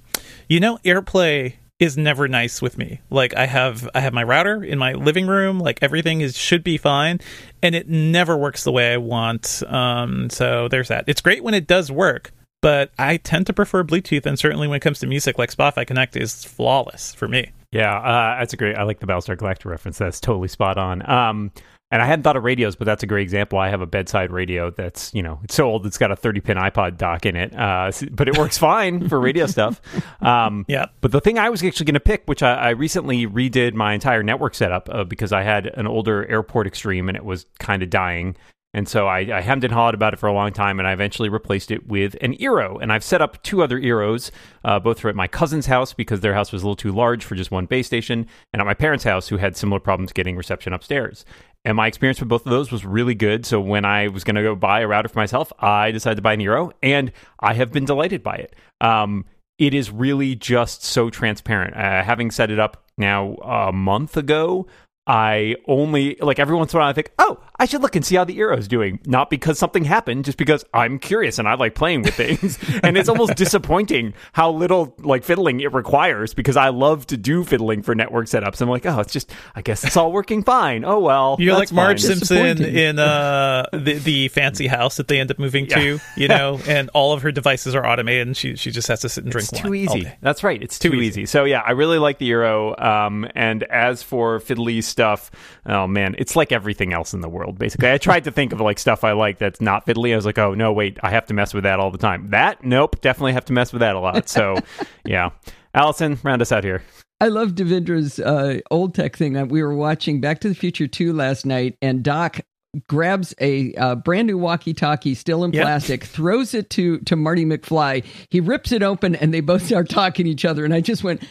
you 0.48 0.60
know, 0.60 0.78
AirPlay 0.84 1.54
is 1.82 1.96
never 1.96 2.28
nice 2.28 2.62
with 2.62 2.78
me. 2.78 3.00
Like 3.10 3.34
I 3.36 3.46
have 3.46 3.88
I 3.94 4.00
have 4.00 4.12
my 4.12 4.22
router 4.22 4.62
in 4.62 4.78
my 4.78 4.92
living 4.92 5.26
room, 5.26 5.58
like 5.58 5.80
everything 5.82 6.20
is 6.20 6.36
should 6.36 6.62
be 6.62 6.76
fine, 6.76 7.20
and 7.62 7.74
it 7.74 7.88
never 7.88 8.36
works 8.36 8.62
the 8.62 8.72
way 8.72 8.92
I 8.92 8.98
want. 8.98 9.62
Um, 9.66 10.30
so 10.30 10.68
there's 10.68 10.88
that. 10.88 11.04
It's 11.08 11.20
great 11.20 11.42
when 11.42 11.54
it 11.54 11.66
does 11.66 11.90
work, 11.90 12.30
but 12.60 12.92
I 12.98 13.16
tend 13.16 13.46
to 13.48 13.52
prefer 13.52 13.82
Bluetooth, 13.82 14.26
and 14.26 14.38
certainly 14.38 14.68
when 14.68 14.76
it 14.76 14.80
comes 14.80 15.00
to 15.00 15.08
music, 15.08 15.38
like 15.38 15.50
Spotify 15.50 15.84
Connect 15.84 16.16
is 16.16 16.44
flawless 16.44 17.14
for 17.14 17.26
me. 17.26 17.50
Yeah, 17.72 17.98
uh, 17.98 18.38
that's 18.38 18.52
a 18.52 18.56
great. 18.56 18.76
I 18.76 18.84
like 18.84 19.00
the 19.00 19.06
Battlestar 19.06 19.36
Galactica 19.36 19.64
reference. 19.64 19.98
That's 19.98 20.20
totally 20.20 20.48
spot 20.48 20.78
on. 20.78 21.08
Um, 21.10 21.50
and 21.92 22.00
I 22.00 22.06
hadn't 22.06 22.22
thought 22.22 22.38
of 22.38 22.42
radios, 22.42 22.74
but 22.74 22.86
that's 22.86 23.02
a 23.02 23.06
great 23.06 23.22
example. 23.22 23.58
I 23.58 23.68
have 23.68 23.82
a 23.82 23.86
bedside 23.86 24.32
radio 24.32 24.70
that's 24.70 25.12
you 25.14 25.22
know 25.22 25.38
it's 25.44 25.54
so 25.54 25.66
old 25.66 25.86
it's 25.86 25.98
got 25.98 26.10
a 26.10 26.16
30 26.16 26.40
pin 26.40 26.56
iPod 26.56 26.96
dock 26.96 27.26
in 27.26 27.36
it, 27.36 27.54
uh, 27.54 27.92
but 28.10 28.28
it 28.28 28.38
works 28.38 28.58
fine 28.72 29.08
for 29.08 29.20
radio 29.20 29.46
stuff. 29.46 29.80
Um, 30.22 30.64
Yeah. 30.68 30.86
But 31.02 31.12
the 31.12 31.20
thing 31.20 31.38
I 31.38 31.50
was 31.50 31.62
actually 31.62 31.84
going 31.84 31.94
to 31.94 32.00
pick, 32.00 32.22
which 32.24 32.42
I, 32.42 32.54
I 32.54 32.70
recently 32.70 33.26
redid 33.26 33.74
my 33.74 33.92
entire 33.92 34.22
network 34.22 34.54
setup 34.54 34.88
uh, 34.90 35.04
because 35.04 35.32
I 35.32 35.42
had 35.42 35.66
an 35.66 35.86
older 35.86 36.26
Airport 36.28 36.66
Extreme 36.66 37.08
and 37.10 37.16
it 37.16 37.24
was 37.24 37.44
kind 37.58 37.82
of 37.82 37.90
dying. 37.90 38.36
And 38.74 38.88
so 38.88 39.06
I, 39.06 39.18
I 39.36 39.40
hemmed 39.42 39.64
and 39.64 39.72
hawed 39.72 39.94
about 39.94 40.14
it 40.14 40.18
for 40.18 40.28
a 40.28 40.32
long 40.32 40.50
time, 40.52 40.78
and 40.78 40.88
I 40.88 40.92
eventually 40.92 41.28
replaced 41.28 41.70
it 41.70 41.86
with 41.86 42.16
an 42.22 42.34
Eero. 42.38 42.80
And 42.80 42.90
I've 42.90 43.04
set 43.04 43.20
up 43.20 43.42
two 43.42 43.62
other 43.62 43.78
Eeros, 43.78 44.30
uh, 44.64 44.80
both 44.80 45.04
at 45.04 45.14
my 45.14 45.28
cousin's 45.28 45.66
house 45.66 45.92
because 45.92 46.20
their 46.20 46.32
house 46.32 46.52
was 46.52 46.62
a 46.62 46.64
little 46.64 46.76
too 46.76 46.92
large 46.92 47.22
for 47.22 47.34
just 47.34 47.50
one 47.50 47.66
base 47.66 47.86
station, 47.86 48.26
and 48.52 48.62
at 48.62 48.66
my 48.66 48.72
parents' 48.72 49.04
house 49.04 49.28
who 49.28 49.36
had 49.36 49.58
similar 49.58 49.78
problems 49.78 50.12
getting 50.12 50.36
reception 50.36 50.72
upstairs. 50.72 51.26
And 51.64 51.76
my 51.76 51.86
experience 51.86 52.18
with 52.18 52.28
both 52.28 52.44
of 52.44 52.50
those 52.50 52.72
was 52.72 52.84
really 52.84 53.14
good. 53.14 53.46
So 53.46 53.60
when 53.60 53.84
I 53.84 54.08
was 54.08 54.24
going 54.24 54.34
to 54.34 54.42
go 54.42 54.56
buy 54.56 54.80
a 54.80 54.88
router 54.88 55.08
for 55.08 55.18
myself, 55.18 55.52
I 55.60 55.92
decided 55.92 56.16
to 56.16 56.22
buy 56.22 56.32
an 56.32 56.40
Eero, 56.40 56.72
and 56.82 57.12
I 57.38 57.54
have 57.54 57.70
been 57.70 57.84
delighted 57.84 58.22
by 58.22 58.34
it. 58.36 58.56
Um, 58.80 59.24
it 59.58 59.74
is 59.74 59.90
really 59.90 60.34
just 60.34 60.82
so 60.82 61.08
transparent. 61.08 61.76
Uh, 61.76 62.02
having 62.02 62.30
set 62.32 62.50
it 62.50 62.58
up 62.58 62.84
now 62.98 63.34
a 63.42 63.72
month 63.72 64.16
ago, 64.16 64.66
I 65.06 65.56
only 65.66 66.16
like 66.20 66.38
every 66.38 66.54
once 66.54 66.72
in 66.72 66.78
a 66.78 66.80
while 66.80 66.88
I 66.90 66.92
think, 66.92 67.10
oh, 67.18 67.40
I 67.58 67.64
should 67.64 67.82
look 67.82 67.96
and 67.96 68.04
see 68.04 68.14
how 68.14 68.24
the 68.24 68.36
Eero's 68.38 68.68
doing. 68.68 69.00
Not 69.04 69.30
because 69.30 69.58
something 69.58 69.84
happened, 69.84 70.24
just 70.24 70.38
because 70.38 70.64
I'm 70.72 70.98
curious 70.98 71.38
and 71.38 71.48
I 71.48 71.54
like 71.54 71.74
playing 71.74 72.02
with 72.02 72.14
things. 72.14 72.58
and 72.82 72.96
it's 72.96 73.08
almost 73.08 73.34
disappointing 73.36 74.14
how 74.32 74.52
little 74.52 74.94
like 74.98 75.24
fiddling 75.24 75.60
it 75.60 75.72
requires 75.72 76.34
because 76.34 76.56
I 76.56 76.68
love 76.68 77.06
to 77.08 77.16
do 77.16 77.42
fiddling 77.44 77.82
for 77.82 77.94
network 77.94 78.26
setups. 78.26 78.60
I'm 78.60 78.68
like, 78.68 78.86
oh, 78.86 79.00
it's 79.00 79.12
just 79.12 79.32
I 79.56 79.62
guess 79.62 79.84
it's 79.84 79.96
all 79.96 80.12
working 80.12 80.44
fine. 80.44 80.84
Oh 80.84 81.00
well. 81.00 81.36
You're 81.38 81.54
like 81.54 81.72
Marge 81.72 82.00
fine. 82.00 82.16
Simpson 82.16 82.64
in 82.64 82.98
uh, 82.98 83.66
the 83.72 83.94
the 83.94 84.28
fancy 84.28 84.68
house 84.68 84.96
that 84.98 85.08
they 85.08 85.18
end 85.18 85.30
up 85.32 85.38
moving 85.38 85.66
to, 85.68 85.98
you 86.16 86.28
know, 86.28 86.60
and 86.66 86.90
all 86.94 87.12
of 87.12 87.22
her 87.22 87.32
devices 87.32 87.74
are 87.74 87.84
automated, 87.84 88.28
and 88.28 88.36
she 88.36 88.54
she 88.56 88.70
just 88.70 88.86
has 88.88 89.00
to 89.00 89.08
sit 89.08 89.24
and 89.24 89.32
drink 89.32 89.48
It's 89.52 89.60
too 89.60 89.74
easy. 89.74 90.08
That's 90.20 90.44
right. 90.44 90.62
It's 90.62 90.78
too, 90.78 90.90
Too 90.90 90.96
easy. 90.96 91.22
easy. 91.22 91.26
So 91.26 91.44
yeah, 91.44 91.60
I 91.60 91.72
really 91.72 91.98
like 91.98 92.18
the 92.18 92.30
Eero. 92.30 92.80
Um, 92.80 93.28
and 93.34 93.64
as 93.64 94.02
for 94.02 94.38
fiddly 94.38 94.82
stuff, 94.92 95.30
oh 95.66 95.86
man, 95.88 96.14
it's 96.18 96.36
like 96.36 96.52
everything 96.52 96.92
else 96.92 97.12
in 97.12 97.20
the 97.20 97.28
world. 97.28 97.58
Basically, 97.58 97.90
I 97.90 97.98
tried 97.98 98.24
to 98.24 98.30
think 98.30 98.52
of 98.52 98.60
like 98.60 98.78
stuff 98.78 99.02
I 99.02 99.12
like 99.12 99.38
that's 99.38 99.60
not 99.60 99.84
fiddly. 99.86 100.12
I 100.12 100.16
was 100.16 100.24
like, 100.26 100.38
oh 100.38 100.54
no, 100.54 100.72
wait, 100.72 100.98
I 101.02 101.10
have 101.10 101.26
to 101.26 101.34
mess 101.34 101.52
with 101.52 101.64
that 101.64 101.80
all 101.80 101.90
the 101.90 101.98
time. 101.98 102.28
That 102.30 102.62
nope, 102.64 103.00
definitely 103.00 103.32
have 103.32 103.46
to 103.46 103.52
mess 103.52 103.72
with 103.72 103.80
that 103.80 103.96
a 103.96 104.00
lot. 104.00 104.28
So 104.28 104.56
yeah, 105.04 105.30
Allison, 105.74 106.18
round 106.22 106.40
us 106.42 106.52
out 106.52 106.62
here. 106.62 106.82
I 107.20 107.28
love 107.28 107.52
Devindra's 107.52 108.18
uh, 108.20 108.60
old 108.70 108.94
tech 108.94 109.16
thing. 109.16 109.36
Uh, 109.36 109.44
We 109.46 109.62
were 109.62 109.74
watching 109.74 110.20
Back 110.20 110.40
to 110.40 110.48
the 110.48 110.54
Future 110.56 110.88
2 110.88 111.12
last 111.12 111.46
night, 111.46 111.76
and 111.80 112.02
Doc 112.02 112.40
grabs 112.88 113.34
a 113.40 113.72
uh, 113.74 113.94
brand 113.94 114.26
new 114.26 114.38
walkie-talkie 114.38 115.14
still 115.14 115.44
in 115.44 115.52
Yep. 115.52 115.62
plastic 115.62 116.04
throws 116.04 116.54
it 116.54 116.70
to 116.70 117.00
to 117.00 117.16
marty 117.16 117.44
mcfly 117.44 118.02
he 118.30 118.40
rips 118.40 118.72
it 118.72 118.82
open 118.82 119.14
and 119.14 119.32
they 119.34 119.40
both 119.42 119.66
start 119.66 119.90
talking 119.90 120.24
to 120.24 120.30
each 120.30 120.46
other 120.46 120.64
and 120.64 120.72
i 120.72 120.80
just 120.80 121.04
went 121.04 121.22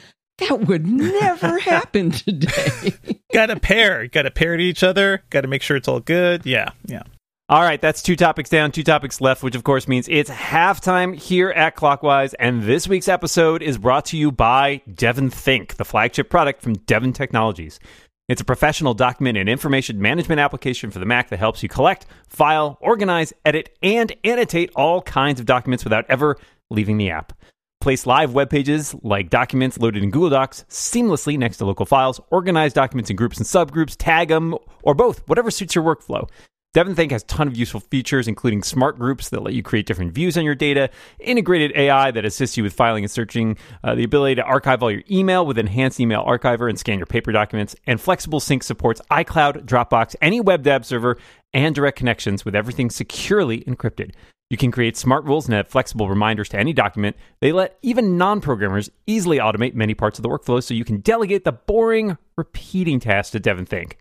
that 0.41 0.67
would 0.67 0.85
never 0.85 1.57
happen 1.71 2.11
today 2.11 2.93
Got 3.33 3.45
to 3.47 3.59
pair, 3.59 4.07
got 4.07 4.23
to 4.23 4.31
pair 4.31 4.57
to 4.57 4.63
each 4.63 4.83
other. 4.83 5.23
Got 5.29 5.41
to 5.41 5.47
make 5.47 5.61
sure 5.61 5.77
it's 5.77 5.87
all 5.87 5.99
good. 5.99 6.45
Yeah, 6.45 6.71
yeah. 6.85 7.03
All 7.47 7.61
right, 7.61 7.81
that's 7.81 8.01
two 8.01 8.15
topics 8.15 8.49
down, 8.49 8.71
two 8.71 8.83
topics 8.83 9.19
left, 9.19 9.43
which 9.43 9.55
of 9.55 9.63
course 9.63 9.87
means 9.87 10.07
it's 10.07 10.29
halftime 10.29 11.15
here 11.15 11.49
at 11.49 11.75
Clockwise. 11.75 12.33
And 12.35 12.63
this 12.63 12.87
week's 12.87 13.09
episode 13.09 13.61
is 13.61 13.77
brought 13.77 14.05
to 14.05 14.17
you 14.17 14.31
by 14.31 14.81
DEVONthink, 14.89 15.75
the 15.75 15.83
flagship 15.85 16.29
product 16.29 16.61
from 16.61 16.77
DEVONtechnologies. 16.77 17.79
It's 18.29 18.39
a 18.41 18.45
professional 18.45 18.93
document 18.93 19.37
and 19.37 19.49
information 19.49 20.01
management 20.01 20.39
application 20.39 20.91
for 20.91 20.99
the 20.99 21.05
Mac 21.05 21.29
that 21.29 21.39
helps 21.39 21.61
you 21.61 21.67
collect, 21.67 22.05
file, 22.29 22.77
organize, 22.79 23.33
edit, 23.43 23.77
and 23.81 24.13
annotate 24.23 24.71
all 24.75 25.01
kinds 25.01 25.41
of 25.41 25.45
documents 25.45 25.83
without 25.83 26.05
ever 26.07 26.37
leaving 26.69 26.97
the 26.97 27.09
app. 27.09 27.33
Place 27.81 28.05
live 28.05 28.33
web 28.33 28.51
pages 28.51 28.95
like 29.01 29.31
documents 29.31 29.79
loaded 29.79 30.03
in 30.03 30.11
Google 30.11 30.29
Docs 30.29 30.65
seamlessly 30.69 31.35
next 31.35 31.57
to 31.57 31.65
local 31.65 31.87
files, 31.87 32.21
organize 32.29 32.73
documents 32.73 33.09
in 33.09 33.15
groups 33.15 33.37
and 33.37 33.45
subgroups, 33.45 33.95
tag 33.97 34.27
them, 34.27 34.55
or 34.83 34.93
both, 34.93 35.27
whatever 35.27 35.49
suits 35.49 35.73
your 35.73 35.83
workflow. 35.83 36.29
DEVONthink 36.73 37.11
has 37.11 37.23
a 37.23 37.25
ton 37.25 37.49
of 37.49 37.57
useful 37.57 37.81
features, 37.81 38.29
including 38.29 38.63
smart 38.63 38.97
groups 38.97 39.27
that 39.27 39.43
let 39.43 39.53
you 39.53 39.61
create 39.61 39.85
different 39.85 40.13
views 40.13 40.37
on 40.37 40.45
your 40.45 40.55
data, 40.55 40.89
integrated 41.19 41.73
AI 41.75 42.11
that 42.11 42.23
assists 42.23 42.55
you 42.55 42.63
with 42.63 42.71
filing 42.71 43.03
and 43.03 43.11
searching, 43.11 43.57
uh, 43.83 43.93
the 43.93 44.05
ability 44.05 44.35
to 44.35 44.43
archive 44.43 44.81
all 44.81 44.89
your 44.89 45.03
email 45.11 45.45
with 45.45 45.57
enhanced 45.57 45.99
email 45.99 46.23
archiver 46.23 46.69
and 46.69 46.79
scan 46.79 46.97
your 46.97 47.05
paper 47.05 47.33
documents, 47.33 47.75
and 47.87 47.99
flexible 47.99 48.39
sync 48.39 48.63
supports 48.63 49.01
iCloud, 49.11 49.65
Dropbox, 49.65 50.15
any 50.21 50.41
WebDAV 50.41 50.85
server, 50.85 51.17
and 51.53 51.75
direct 51.75 51.97
connections 51.97 52.45
with 52.45 52.55
everything 52.55 52.89
securely 52.89 53.65
encrypted. 53.65 54.13
You 54.49 54.55
can 54.55 54.71
create 54.71 54.95
smart 54.95 55.25
rules 55.25 55.47
and 55.47 55.55
add 55.55 55.67
flexible 55.67 56.07
reminders 56.07 56.47
to 56.49 56.57
any 56.57 56.71
document. 56.71 57.17
They 57.41 57.51
let 57.51 57.79
even 57.81 58.17
non 58.17 58.39
programmers 58.39 58.89
easily 59.07 59.39
automate 59.39 59.73
many 59.73 59.93
parts 59.93 60.19
of 60.19 60.23
the 60.23 60.29
workflow 60.29 60.63
so 60.63 60.73
you 60.73 60.85
can 60.85 61.01
delegate 61.01 61.43
the 61.43 61.51
boring, 61.51 62.17
repeating 62.37 63.01
tasks 63.01 63.31
to 63.31 63.41
DEVONthink. 63.41 63.95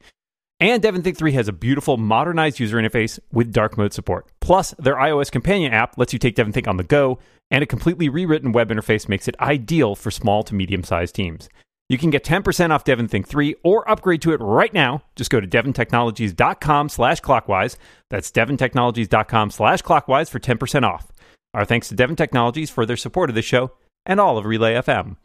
And 0.61 0.83
DEVONthink 0.83 1.17
3 1.17 1.33
has 1.33 1.49
a 1.49 1.55
beautiful 1.55 1.97
modernized 1.97 2.61
user 2.61 2.77
interface 2.77 3.19
with 3.33 3.51
dark 3.51 3.79
mode 3.79 3.95
support. 3.95 4.27
Plus, 4.41 4.73
their 4.79 4.97
iOS 4.97 5.33
companion 5.33 5.73
app 5.73 5.97
lets 5.97 6.13
you 6.13 6.19
take 6.19 6.37
DEVONthink 6.37 6.69
on 6.69 6.77
the 6.77 6.85
go, 6.85 7.19
and 7.51 7.63
a 7.63 7.67
completely 7.67 8.11
rewritten 8.11 8.53
web 8.53 8.69
interface 8.69 9.09
makes 9.09 9.27
it 9.27 9.41
ideal 9.41 9.95
for 9.95 10.11
small 10.11 10.43
to 10.43 10.55
medium 10.55 10.85
sized 10.85 11.15
teams. 11.15 11.49
You 11.89 11.97
can 11.97 12.11
get 12.11 12.25
10% 12.25 12.71
off 12.71 12.85
DEVONthink 12.85 13.27
3 13.27 13.57
or 13.65 13.91
upgrade 13.91 14.21
to 14.23 14.33
it 14.33 14.41
right 14.41 14.73
now. 14.73 15.03
Just 15.17 15.31
go 15.31 15.41
to 15.41 15.47
devontechnologies.com 15.47 16.89
slash 16.91 17.21
clockwise. 17.21 17.77
That's 18.11 18.31
devontechnologies.com 18.31 19.51
slash 19.51 19.83
clockwise 19.83 20.29
for 20.29 20.39
10% 20.39 20.85
off. 20.85 21.11
Our 21.55 21.65
thanks 21.65 21.89
to 21.89 21.97
DEVONtechnologies 21.97 22.71
for 22.71 22.85
their 22.85 22.99
support 22.99 23.31
of 23.31 23.35
the 23.35 23.43
show 23.43 23.73
and 24.05 24.21
all 24.21 24.37
of 24.37 24.45
Relay 24.45 24.75
FM. 24.75 25.17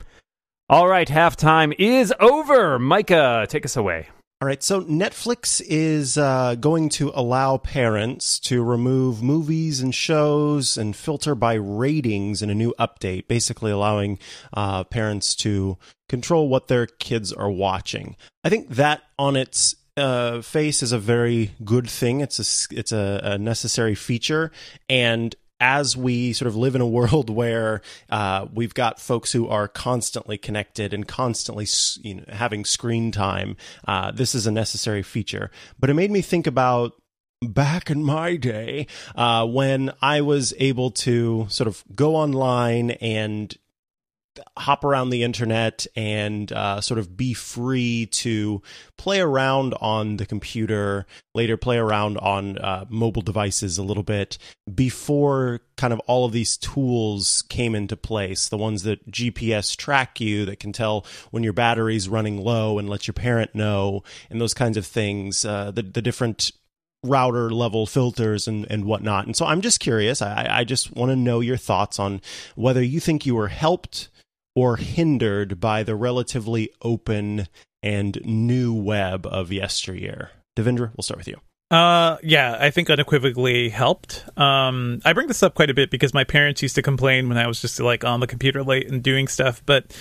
All 0.70 0.88
right, 0.88 1.08
halftime 1.08 1.76
is 1.78 2.12
over. 2.20 2.80
Micah, 2.80 3.46
take 3.48 3.66
us 3.66 3.78
away. 3.78 4.08
All 4.42 4.48
right, 4.50 4.62
so 4.62 4.82
Netflix 4.82 5.62
is 5.66 6.18
uh, 6.18 6.56
going 6.56 6.90
to 6.90 7.10
allow 7.16 7.58
parents 7.58 8.38
to 8.42 8.62
remove 8.64 9.24
movies 9.24 9.80
and 9.80 9.96
shows 9.96 10.78
and 10.78 10.94
filter 10.94 11.36
by 11.36 11.54
ratings 11.54 12.42
in 12.42 12.50
a 12.50 12.54
new 12.54 12.74
update, 12.78 13.30
basically 13.30 13.72
allowing 13.72 14.20
uh, 14.52 14.84
parents 14.84 15.36
to 15.36 15.78
control 16.10 16.50
what 16.50 16.68
their 16.68 16.86
kids 16.86 17.32
are 17.32 17.50
watching. 17.50 18.18
I 18.44 18.50
think 18.50 18.68
that 18.72 19.04
on 19.18 19.38
its 19.38 19.78
uh, 19.96 20.42
face 20.42 20.84
is 20.84 20.92
a 20.92 21.00
very 21.00 21.56
good 21.64 21.90
thing. 21.90 22.20
It's 22.20 22.38
a 22.38 22.76
it's 22.78 22.92
a, 22.92 23.22
a 23.24 23.38
necessary 23.38 23.96
feature, 23.96 24.52
and 24.90 25.34
as 25.60 25.96
we 25.96 26.34
sort 26.34 26.48
of 26.48 26.56
live 26.56 26.76
in 26.76 26.82
a 26.82 26.88
world 26.88 27.30
where 27.30 27.82
uh, 28.10 28.48
we've 28.54 28.74
got 28.74 29.00
folks 29.00 29.32
who 29.32 29.48
are 29.48 29.68
constantly 29.68 30.38
connected 30.38 30.94
and 30.94 31.08
constantly 31.08 31.68
you 32.02 32.16
know, 32.16 32.24
having 32.30 32.66
screen 32.66 33.12
time, 33.12 33.56
uh, 33.88 34.12
this 34.12 34.36
is 34.36 34.48
a 34.48 34.52
necessary 34.52 35.04
feature. 35.04 35.52
But 35.80 35.90
it 35.90 35.94
made 35.94 36.12
me 36.12 36.22
think 36.22 36.48
about 36.48 36.94
back 37.42 37.90
in 37.90 38.04
my 38.04 38.36
day 38.38 38.88
uh, 39.16 39.46
when 39.46 39.92
I 40.02 40.22
was 40.22 40.54
able 40.58 40.92
to 40.92 41.48
sort 41.50 41.68
of 41.68 41.84
go 41.94 42.16
online 42.16 42.92
and 42.92 43.56
hop 44.58 44.84
around 44.84 45.10
the 45.10 45.24
internet 45.24 45.86
and 45.96 46.52
uh, 46.52 46.82
sort 46.82 47.00
of 47.00 47.16
be 47.16 47.34
free 47.34 48.08
to 48.08 48.62
play 48.98 49.20
around 49.20 49.74
on 49.82 50.18
the 50.18 50.26
computer, 50.26 51.06
later 51.34 51.58
play 51.58 51.78
around 51.78 52.18
on 52.18 52.58
uh, 52.58 52.86
mobile 52.90 53.22
devices 53.22 53.78
a 53.78 53.84
little 53.84 54.04
bit 54.04 54.38
before 54.74 55.62
kind 55.78 55.94
of 55.94 56.00
all 56.02 56.26
of 56.26 56.32
these 56.32 56.58
tools 56.58 57.44
came 57.50 57.76
into 57.76 57.96
place. 57.96 58.48
The 58.48 58.58
ones 58.58 58.84
that 58.84 59.12
GPS 59.12 59.76
track 59.76 60.20
you, 60.20 60.46
that 60.46 60.60
can 60.60 60.74
tell 60.74 61.06
when 61.32 61.44
your 61.44 61.54
battery's 61.54 62.10
running 62.10 62.42
low 62.42 62.80
and 62.80 62.90
let 62.90 63.08
your 63.08 63.14
parent 63.14 63.56
know, 63.56 64.04
and 64.30 64.40
those 64.40 64.54
kinds 64.54 64.78
of 64.78 64.86
things. 64.86 65.46
Uh, 65.46 65.72
the 65.72 65.84
the 65.84 66.02
different 66.02 66.52
router 67.06 67.50
level 67.52 67.86
filters 67.86 68.48
and, 68.48 68.66
and 68.70 68.86
whatnot. 68.86 69.26
And 69.26 69.36
so 69.36 69.46
I'm 69.46 69.62
just 69.62 69.80
curious. 69.80 70.22
I, 70.22 70.48
I 70.50 70.64
just 70.64 70.96
want 70.96 71.12
to 71.12 71.16
know 71.16 71.40
your 71.40 71.58
thoughts 71.58 72.00
on 72.00 72.22
whether 72.56 72.84
you 72.84 73.00
think 73.00 73.26
you 73.26 73.36
were 73.36 73.48
helped 73.48 74.10
or 74.56 74.78
hindered 74.78 75.60
by 75.60 75.84
the 75.84 75.96
relatively 75.96 76.70
open 76.82 77.48
and 77.84 78.20
new 78.24 78.74
web 78.74 79.28
of 79.28 79.52
yesteryear. 79.52 80.32
Devindra, 80.58 80.92
we'll 80.96 81.04
start 81.04 81.18
with 81.18 81.28
you. 81.28 81.40
Uh, 81.72 82.18
yeah, 82.24 82.58
I 82.60 82.70
think 82.70 82.90
unequivocally 82.90 83.70
helped. 83.70 84.26
Um, 84.38 85.02
I 85.04 85.14
bring 85.14 85.28
this 85.28 85.44
up 85.44 85.56
quite 85.56 85.70
a 85.70 85.74
bit 85.74 85.90
because 85.92 86.14
my 86.14 86.24
parents 86.24 86.62
used 86.62 86.76
to 86.76 86.82
complain 86.82 87.28
when 87.28 87.38
I 87.38 87.48
was 87.48 87.62
just 87.62 87.80
like 87.80 88.04
on 88.04 88.20
the 88.20 88.28
computer 88.28 88.64
late 88.64 88.90
and 88.90 89.04
doing 89.04 89.28
stuff, 89.28 89.62
but 89.66 89.96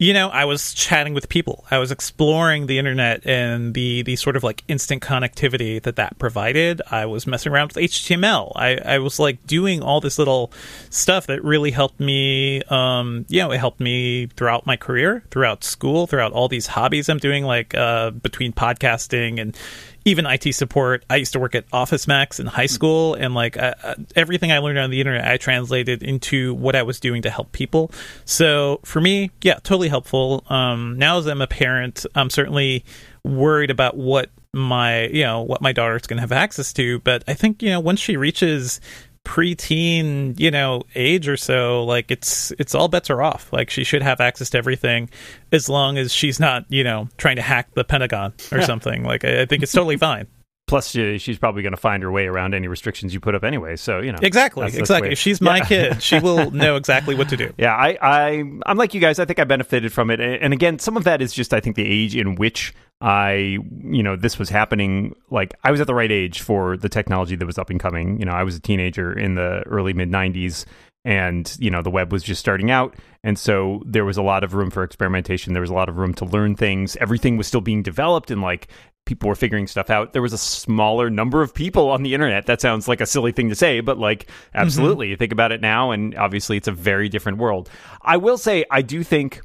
you 0.00 0.12
know, 0.12 0.28
I 0.28 0.44
was 0.44 0.74
chatting 0.74 1.12
with 1.12 1.28
people. 1.28 1.64
I 1.72 1.78
was 1.78 1.90
exploring 1.90 2.66
the 2.66 2.78
internet 2.78 3.26
and 3.26 3.74
the 3.74 4.02
the 4.02 4.14
sort 4.14 4.36
of 4.36 4.44
like 4.44 4.62
instant 4.68 5.02
connectivity 5.02 5.82
that 5.82 5.96
that 5.96 6.16
provided. 6.20 6.80
I 6.88 7.06
was 7.06 7.26
messing 7.26 7.50
around 7.50 7.72
with 7.72 7.82
HTML. 7.82 8.52
I, 8.54 8.76
I 8.76 8.98
was 9.00 9.18
like 9.18 9.44
doing 9.44 9.82
all 9.82 10.00
this 10.00 10.16
little 10.16 10.52
stuff 10.90 11.26
that 11.26 11.42
really 11.42 11.72
helped 11.72 11.98
me. 11.98 12.62
Um, 12.70 13.26
you 13.28 13.40
know, 13.40 13.50
it 13.50 13.58
helped 13.58 13.80
me 13.80 14.26
throughout 14.36 14.66
my 14.66 14.76
career, 14.76 15.24
throughout 15.32 15.64
school, 15.64 16.06
throughout 16.06 16.30
all 16.30 16.46
these 16.46 16.68
hobbies 16.68 17.08
I'm 17.08 17.18
doing, 17.18 17.42
like 17.42 17.74
uh, 17.74 18.10
between 18.10 18.52
podcasting 18.52 19.40
and 19.40 19.58
even 20.08 20.26
IT 20.26 20.54
support. 20.54 21.04
I 21.08 21.16
used 21.16 21.32
to 21.34 21.38
work 21.38 21.54
at 21.54 21.64
Office 21.72 22.08
Max 22.08 22.40
in 22.40 22.46
high 22.46 22.66
school, 22.66 23.14
and 23.14 23.34
like 23.34 23.56
uh, 23.56 23.74
uh, 23.82 23.94
everything 24.16 24.50
I 24.50 24.58
learned 24.58 24.78
on 24.78 24.90
the 24.90 25.00
internet, 25.00 25.26
I 25.26 25.36
translated 25.36 26.02
into 26.02 26.54
what 26.54 26.74
I 26.74 26.82
was 26.82 26.98
doing 26.98 27.22
to 27.22 27.30
help 27.30 27.52
people. 27.52 27.90
So 28.24 28.80
for 28.84 29.00
me, 29.00 29.30
yeah, 29.42 29.54
totally 29.54 29.88
helpful. 29.88 30.44
Um, 30.48 30.98
now 30.98 31.18
as 31.18 31.26
I'm 31.26 31.42
a 31.42 31.46
parent, 31.46 32.06
I'm 32.14 32.30
certainly 32.30 32.84
worried 33.24 33.70
about 33.70 33.96
what 33.96 34.30
my 34.54 35.06
you 35.08 35.22
know 35.22 35.42
what 35.42 35.60
my 35.60 35.72
daughter's 35.72 36.06
going 36.06 36.16
to 36.16 36.22
have 36.22 36.32
access 36.32 36.72
to 36.72 36.98
but 37.00 37.22
i 37.28 37.34
think 37.34 37.62
you 37.62 37.68
know 37.68 37.78
once 37.78 38.00
she 38.00 38.16
reaches 38.16 38.80
preteen, 39.24 40.38
you 40.38 40.50
know, 40.50 40.82
age 40.94 41.28
or 41.28 41.36
so, 41.36 41.84
like 41.84 42.10
it's 42.10 42.52
it's 42.58 42.74
all 42.74 42.88
bets 42.88 43.10
are 43.10 43.22
off. 43.22 43.52
Like 43.52 43.70
she 43.70 43.84
should 43.84 44.02
have 44.02 44.20
access 44.20 44.50
to 44.50 44.58
everything 44.58 45.10
as 45.52 45.68
long 45.68 45.98
as 45.98 46.12
she's 46.12 46.40
not, 46.40 46.64
you 46.68 46.84
know, 46.84 47.08
trying 47.18 47.36
to 47.36 47.42
hack 47.42 47.68
the 47.74 47.84
Pentagon 47.84 48.32
or 48.52 48.62
something. 48.62 49.04
Like 49.04 49.24
I, 49.24 49.42
I 49.42 49.46
think 49.46 49.62
it's 49.62 49.72
totally 49.72 49.96
fine. 49.98 50.26
Plus, 50.68 50.90
she's 50.90 51.38
probably 51.38 51.62
going 51.62 51.72
to 51.72 51.78
find 51.78 52.02
her 52.02 52.12
way 52.12 52.26
around 52.26 52.54
any 52.54 52.68
restrictions 52.68 53.14
you 53.14 53.20
put 53.20 53.34
up 53.34 53.42
anyway. 53.42 53.74
So 53.74 54.00
you 54.00 54.12
know, 54.12 54.18
exactly, 54.22 54.62
that's, 54.62 54.74
that's 54.74 54.90
exactly. 54.90 55.12
If 55.12 55.18
she's 55.18 55.40
my 55.40 55.56
yeah. 55.56 55.64
kid, 55.64 56.02
she 56.02 56.18
will 56.20 56.50
know 56.50 56.76
exactly 56.76 57.14
what 57.14 57.30
to 57.30 57.36
do. 57.36 57.52
Yeah, 57.58 57.74
I, 57.74 57.98
I, 58.00 58.28
I'm 58.66 58.76
like 58.76 58.94
you 58.94 59.00
guys. 59.00 59.18
I 59.18 59.24
think 59.24 59.38
I 59.38 59.44
benefited 59.44 59.92
from 59.92 60.10
it, 60.10 60.20
and 60.20 60.52
again, 60.52 60.78
some 60.78 60.96
of 60.96 61.04
that 61.04 61.20
is 61.22 61.32
just 61.32 61.52
I 61.52 61.60
think 61.60 61.76
the 61.76 61.86
age 61.86 62.14
in 62.14 62.36
which 62.36 62.74
I, 63.00 63.58
you 63.84 64.02
know, 64.02 64.16
this 64.16 64.38
was 64.38 64.48
happening. 64.48 65.14
Like 65.30 65.54
I 65.64 65.70
was 65.70 65.80
at 65.80 65.86
the 65.86 65.94
right 65.94 66.10
age 66.10 66.40
for 66.40 66.76
the 66.76 66.88
technology 66.88 67.36
that 67.36 67.46
was 67.46 67.56
up 67.56 67.70
and 67.70 67.78
coming. 67.78 68.18
You 68.18 68.26
know, 68.26 68.32
I 68.32 68.42
was 68.42 68.56
a 68.56 68.60
teenager 68.60 69.16
in 69.16 69.36
the 69.36 69.62
early 69.66 69.92
mid 69.92 70.10
'90s, 70.10 70.64
and 71.04 71.56
you 71.58 71.70
know 71.70 71.82
the 71.82 71.90
web 71.90 72.12
was 72.12 72.22
just 72.22 72.40
starting 72.40 72.70
out. 72.70 72.96
And 73.24 73.38
so 73.38 73.82
there 73.84 74.04
was 74.04 74.16
a 74.16 74.22
lot 74.22 74.44
of 74.44 74.54
room 74.54 74.70
for 74.70 74.82
experimentation. 74.84 75.52
There 75.52 75.60
was 75.60 75.70
a 75.70 75.74
lot 75.74 75.88
of 75.88 75.96
room 75.96 76.14
to 76.14 76.24
learn 76.24 76.54
things. 76.54 76.96
Everything 76.96 77.36
was 77.36 77.46
still 77.46 77.60
being 77.60 77.82
developed 77.82 78.30
and 78.30 78.40
like 78.40 78.68
people 79.06 79.28
were 79.28 79.34
figuring 79.34 79.66
stuff 79.66 79.90
out. 79.90 80.12
There 80.12 80.22
was 80.22 80.32
a 80.32 80.38
smaller 80.38 81.10
number 81.10 81.42
of 81.42 81.54
people 81.54 81.90
on 81.90 82.02
the 82.02 82.14
internet. 82.14 82.46
That 82.46 82.60
sounds 82.60 82.86
like 82.86 83.00
a 83.00 83.06
silly 83.06 83.32
thing 83.32 83.48
to 83.48 83.54
say 83.54 83.80
but 83.80 83.98
like 83.98 84.24
mm-hmm. 84.26 84.58
absolutely. 84.58 85.06
Mm-hmm. 85.06 85.10
you 85.12 85.16
think 85.16 85.32
about 85.32 85.52
it 85.52 85.60
now 85.60 85.90
and 85.90 86.14
obviously 86.14 86.56
it's 86.56 86.68
a 86.68 86.72
very 86.72 87.08
different 87.08 87.38
world. 87.38 87.68
I 88.02 88.16
will 88.16 88.38
say 88.38 88.64
i 88.70 88.82
do 88.82 89.02
think 89.02 89.42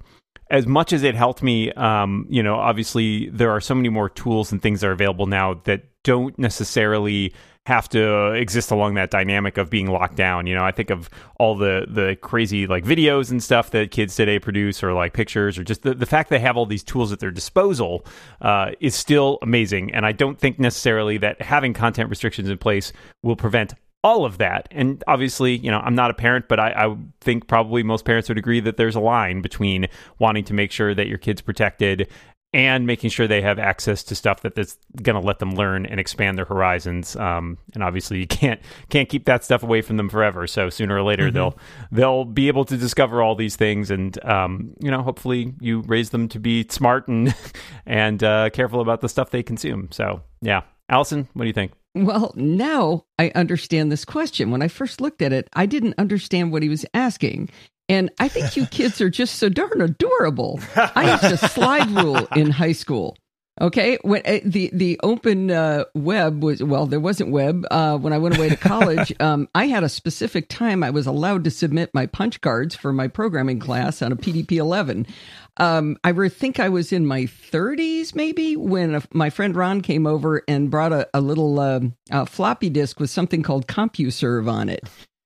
as 0.49 0.67
much 0.67 0.93
as 0.93 1.01
it 1.01 1.15
helped 1.15 1.41
me, 1.41 1.71
um, 1.71 2.27
you 2.29 2.43
know, 2.43 2.55
obviously 2.55 3.27
there 3.29 3.49
are 3.49 3.59
so 3.59 3.73
many 3.73 3.89
more 3.89 4.07
tools 4.07 4.51
and 4.51 4.61
things 4.61 4.81
that 4.81 4.87
are 4.87 4.91
available 4.91 5.25
now 5.25 5.55
that 5.63 5.85
don't 6.03 6.37
necessarily 6.37 7.33
have 7.65 7.87
to 7.87 8.33
exist 8.33 8.71
along 8.71 8.95
that 8.95 9.09
dynamic 9.09 9.57
of 9.57 9.69
being 9.69 9.87
locked 9.87 10.15
down. 10.15 10.47
You 10.47 10.55
know, 10.55 10.65
I 10.65 10.71
think 10.71 10.89
of 10.89 11.09
all 11.39 11.55
the 11.55 11.85
the 11.87 12.17
crazy 12.17 12.67
like 12.67 12.83
videos 12.83 13.31
and 13.31 13.41
stuff 13.41 13.71
that 13.71 13.91
kids 13.91 14.15
today 14.15 14.37
produce, 14.37 14.83
or 14.83 14.93
like 14.93 15.13
pictures, 15.13 15.57
or 15.57 15.63
just 15.63 15.83
the, 15.83 15.93
the 15.93 16.05
fact 16.05 16.29
they 16.29 16.39
have 16.39 16.57
all 16.57 16.65
these 16.65 16.83
tools 16.83 17.11
at 17.11 17.19
their 17.19 17.31
disposal 17.31 18.05
uh, 18.41 18.71
is 18.81 18.95
still 18.95 19.39
amazing. 19.41 19.93
And 19.93 20.05
I 20.05 20.11
don't 20.11 20.37
think 20.37 20.59
necessarily 20.59 21.17
that 21.19 21.41
having 21.41 21.73
content 21.73 22.09
restrictions 22.09 22.49
in 22.49 22.57
place 22.57 22.91
will 23.21 23.37
prevent 23.37 23.73
all 24.03 24.25
of 24.25 24.37
that. 24.37 24.67
And 24.69 25.01
obviously, 25.07 25.55
you 25.55 25.71
know, 25.71 25.79
I'm 25.79 25.95
not 25.95 26.11
a 26.11 26.13
parent, 26.13 26.49
but 26.49 26.59
I, 26.59 26.71
I, 26.71 26.97
think 27.21 27.47
probably 27.47 27.83
most 27.83 28.03
parents 28.03 28.27
would 28.27 28.37
agree 28.37 28.59
that 28.59 28.75
there's 28.75 28.97
a 28.97 28.99
line 28.99 29.41
between 29.41 29.87
wanting 30.19 30.43
to 30.45 30.53
make 30.53 30.73
sure 30.73 30.93
that 30.93 31.07
your 31.07 31.17
kid's 31.17 31.39
protected 31.39 32.09
and 32.53 32.85
making 32.85 33.09
sure 33.09 33.27
they 33.27 33.41
have 33.41 33.57
access 33.57 34.03
to 34.03 34.15
stuff 34.15 34.41
that 34.41 34.55
that's 34.55 34.77
going 35.01 35.19
to 35.19 35.25
let 35.25 35.39
them 35.39 35.55
learn 35.55 35.85
and 35.85 35.99
expand 35.99 36.37
their 36.37 36.45
horizons. 36.45 37.15
Um, 37.15 37.57
and 37.73 37.83
obviously, 37.83 38.19
you 38.19 38.27
can't 38.27 38.61
can't 38.89 39.09
keep 39.09 39.25
that 39.25 39.43
stuff 39.43 39.63
away 39.63 39.81
from 39.81 39.97
them 39.97 40.09
forever. 40.09 40.45
So 40.47 40.69
sooner 40.69 40.95
or 40.95 41.03
later, 41.03 41.25
mm-hmm. 41.25 41.35
they'll 41.35 41.57
they'll 41.91 42.25
be 42.25 42.47
able 42.47 42.65
to 42.65 42.77
discover 42.77 43.21
all 43.21 43.35
these 43.35 43.55
things, 43.55 43.89
and 43.89 44.23
um, 44.25 44.73
you 44.79 44.91
know, 44.91 45.01
hopefully, 45.01 45.53
you 45.59 45.81
raise 45.81 46.11
them 46.11 46.27
to 46.29 46.39
be 46.39 46.65
smart 46.69 47.07
and 47.07 47.35
and 47.85 48.23
uh, 48.23 48.49
careful 48.51 48.81
about 48.81 49.01
the 49.01 49.09
stuff 49.09 49.31
they 49.31 49.43
consume. 49.43 49.89
So 49.91 50.21
yeah, 50.41 50.61
Allison, 50.89 51.27
what 51.33 51.43
do 51.43 51.47
you 51.47 51.53
think? 51.53 51.71
Well, 51.95 52.33
now 52.35 53.05
I 53.19 53.31
understand 53.35 53.91
this 53.91 54.03
question. 54.03 54.49
When 54.49 54.63
I 54.63 54.67
first 54.67 54.99
looked 54.99 55.21
at 55.21 55.31
it, 55.31 55.47
I 55.53 55.67
didn't 55.67 55.93
understand 55.99 56.51
what 56.51 56.63
he 56.63 56.69
was 56.69 56.85
asking. 56.93 57.49
And 57.89 58.09
I 58.19 58.27
think 58.27 58.55
you 58.55 58.65
kids 58.65 59.01
are 59.01 59.09
just 59.09 59.35
so 59.35 59.49
darn 59.49 59.81
adorable. 59.81 60.59
I 60.75 61.11
used 61.11 61.43
a 61.43 61.49
slide 61.49 61.89
rule 61.91 62.27
in 62.35 62.49
high 62.51 62.71
school. 62.71 63.17
Okay, 63.61 63.99
when 64.01 64.23
uh, 64.25 64.39
the 64.43 64.71
the 64.73 64.99
open 65.03 65.51
uh, 65.51 65.83
web 65.93 66.43
was 66.43 66.63
well, 66.63 66.87
there 66.87 66.99
wasn't 66.99 67.29
web 67.29 67.67
uh, 67.69 67.95
when 67.99 68.11
I 68.11 68.17
went 68.17 68.35
away 68.35 68.49
to 68.49 68.55
college. 68.55 69.13
um, 69.19 69.47
I 69.53 69.67
had 69.67 69.83
a 69.83 69.89
specific 69.89 70.49
time 70.49 70.83
I 70.83 70.89
was 70.89 71.05
allowed 71.05 71.43
to 71.43 71.51
submit 71.51 71.91
my 71.93 72.07
punch 72.07 72.41
cards 72.41 72.73
for 72.75 72.91
my 72.91 73.07
programming 73.07 73.59
class 73.59 74.01
on 74.01 74.11
a 74.11 74.15
PDP 74.15 74.53
eleven. 74.53 75.05
Um, 75.57 75.97
I 76.03 76.13
think 76.29 76.59
I 76.59 76.69
was 76.69 76.91
in 76.91 77.05
my 77.05 77.25
30s, 77.25 78.15
maybe, 78.15 78.55
when 78.55 78.95
a, 78.95 79.03
my 79.13 79.29
friend 79.29 79.55
Ron 79.55 79.81
came 79.81 80.07
over 80.07 80.41
and 80.47 80.71
brought 80.71 80.91
a, 80.91 81.07
a 81.13 81.21
little 81.21 81.59
uh, 81.59 81.81
a 82.09 82.25
floppy 82.25 82.71
disk 82.71 82.99
with 82.99 83.11
something 83.11 83.43
called 83.43 83.67
CompuServe 83.67 84.49
on 84.49 84.67
it. 84.67 84.83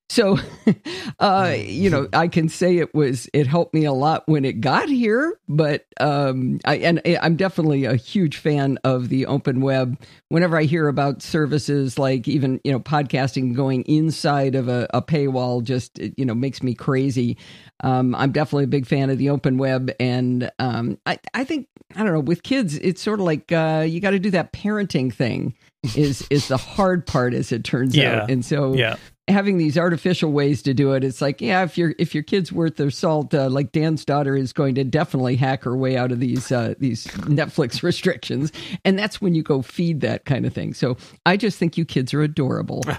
So, 0.10 0.38
uh, 1.20 1.56
you 1.58 1.90
know, 1.90 2.08
I 2.14 2.28
can 2.28 2.48
say 2.48 2.78
it 2.78 2.94
was 2.96 3.30
it 3.34 3.46
helped 3.46 3.74
me 3.74 3.86
a 3.86 3.92
lot 3.92 4.24
when 4.26 4.46
it 4.46 4.62
got 4.62 4.88
here, 4.88 5.38
but 5.50 5.86
um, 6.00 6.60
I 6.66 6.78
and 6.78 7.02
I'm 7.22 7.36
definitely 7.36 7.86
a 7.86 7.96
huge 7.96 8.38
fan 8.38 8.80
of 8.84 9.10
the 9.10 9.26
open 9.26 9.60
web. 9.60 10.00
Whenever 10.30 10.58
I 10.58 10.64
hear 10.64 10.88
about 10.88 11.22
services 11.22 12.00
like 12.00 12.28
even 12.28 12.62
you 12.64 12.72
know 12.72 12.80
podcasting 12.80 13.54
going 13.54 13.84
inside 13.84 14.56
of 14.56 14.70
a, 14.70 14.88
a 14.94 15.02
paywall, 15.02 15.62
just 15.62 16.00
you 16.00 16.26
know 16.26 16.36
makes 16.36 16.64
me 16.64 16.74
crazy. 16.74 17.38
Um, 17.82 18.16
I'm 18.16 18.32
definitely 18.32 18.64
a 18.66 18.68
big 18.68 18.88
fan 18.88 19.10
of 19.10 19.18
the 19.18 19.30
open 19.30 19.58
web, 19.58 19.92
and 20.00 20.50
um, 20.58 20.98
I 21.06 21.20
I 21.34 21.44
think 21.44 21.68
I 21.96 22.04
don't 22.04 22.14
know 22.14 22.22
with 22.22 22.44
kids, 22.44 22.78
it's 22.78 23.02
sort 23.02 23.20
of 23.20 23.26
like 23.26 23.52
uh, 23.52 23.86
you 23.88 24.00
got 24.00 24.12
to 24.12 24.20
do 24.20 24.32
that 24.32 24.54
parenting 24.54 25.14
thing 25.14 25.54
is 25.96 26.26
is 26.30 26.48
the 26.48 26.58
hard 26.58 27.06
part 27.06 27.34
as 27.34 27.52
it 27.52 27.66
turns 27.66 27.96
yeah. 27.96 28.22
out. 28.22 28.32
And 28.32 28.46
so 28.46 28.74
yeah 28.74 28.96
having 29.28 29.58
these 29.58 29.78
artificial 29.78 30.32
ways 30.32 30.62
to 30.62 30.74
do 30.74 30.94
it 30.94 31.04
it's 31.04 31.22
like 31.22 31.42
yeah 31.42 31.64
if 31.64 31.78
your 31.78 31.94
if 32.00 32.14
your 32.14 32.24
kid's 32.24 32.52
worth 32.52 32.78
their 32.78 32.90
salt 32.90 33.34
uh, 33.34 33.50
like 33.50 33.72
dan's 33.72 34.06
daughter 34.06 34.36
is 34.36 34.54
going 34.54 34.76
to 34.76 34.84
definitely 34.84 35.36
hack 35.36 35.64
her 35.64 35.76
way 35.76 35.98
out 35.98 36.12
of 36.12 36.20
these 36.20 36.52
uh, 36.52 36.74
these 36.80 37.06
netflix 37.08 37.84
restrictions. 37.84 38.52
And 38.86 38.98
that's 38.98 39.22
when 39.22 39.36
you 39.36 39.44
go 39.44 39.62
feed 39.62 40.02
that 40.02 40.26
kind 40.26 40.46
of 40.46 40.54
thing. 40.54 40.74
So 40.74 40.98
i 41.26 41.38
just 41.38 41.58
think 41.58 41.78
you 41.78 41.86
kids 41.86 42.14
are 42.14 42.22
adorable. 42.22 42.84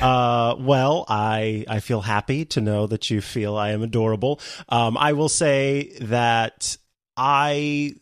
Uh, 0.00 0.54
well 0.58 1.06
i 1.08 1.64
i 1.68 1.80
feel 1.80 2.02
happy 2.02 2.44
to 2.44 2.60
know 2.60 2.86
that 2.86 3.10
you 3.10 3.20
feel 3.20 3.56
i 3.56 3.70
am 3.70 3.82
adorable. 3.82 4.40
Um, 4.68 4.96
i 4.98 5.14
will 5.14 5.30
say 5.30 5.96
that 6.02 6.76
i 7.16 7.94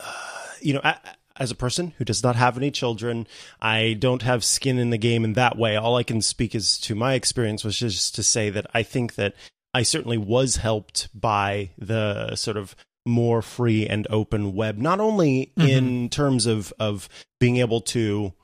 uh, 0.00 0.12
you 0.60 0.74
know 0.74 0.80
I, 0.82 0.96
as 1.40 1.50
a 1.50 1.56
person 1.56 1.94
who 1.96 2.04
does 2.04 2.22
not 2.22 2.36
have 2.36 2.56
any 2.56 2.70
children, 2.70 3.26
I 3.60 3.96
don't 3.98 4.22
have 4.22 4.44
skin 4.44 4.78
in 4.78 4.90
the 4.90 4.98
game 4.98 5.24
in 5.24 5.32
that 5.32 5.56
way. 5.56 5.74
All 5.74 5.96
I 5.96 6.02
can 6.02 6.20
speak 6.20 6.54
is 6.54 6.78
to 6.80 6.94
my 6.94 7.14
experience, 7.14 7.64
which 7.64 7.82
is 7.82 8.10
to 8.12 8.22
say 8.22 8.50
that 8.50 8.66
I 8.74 8.82
think 8.82 9.14
that 9.14 9.34
I 9.72 9.82
certainly 9.82 10.18
was 10.18 10.56
helped 10.56 11.08
by 11.18 11.70
the 11.78 12.36
sort 12.36 12.58
of 12.58 12.76
more 13.06 13.40
free 13.40 13.86
and 13.86 14.06
open 14.10 14.54
web, 14.54 14.76
not 14.76 15.00
only 15.00 15.52
mm-hmm. 15.56 15.68
in 15.68 16.08
terms 16.10 16.44
of 16.44 16.72
of 16.78 17.08
being 17.40 17.56
able 17.56 17.80
to 17.80 18.34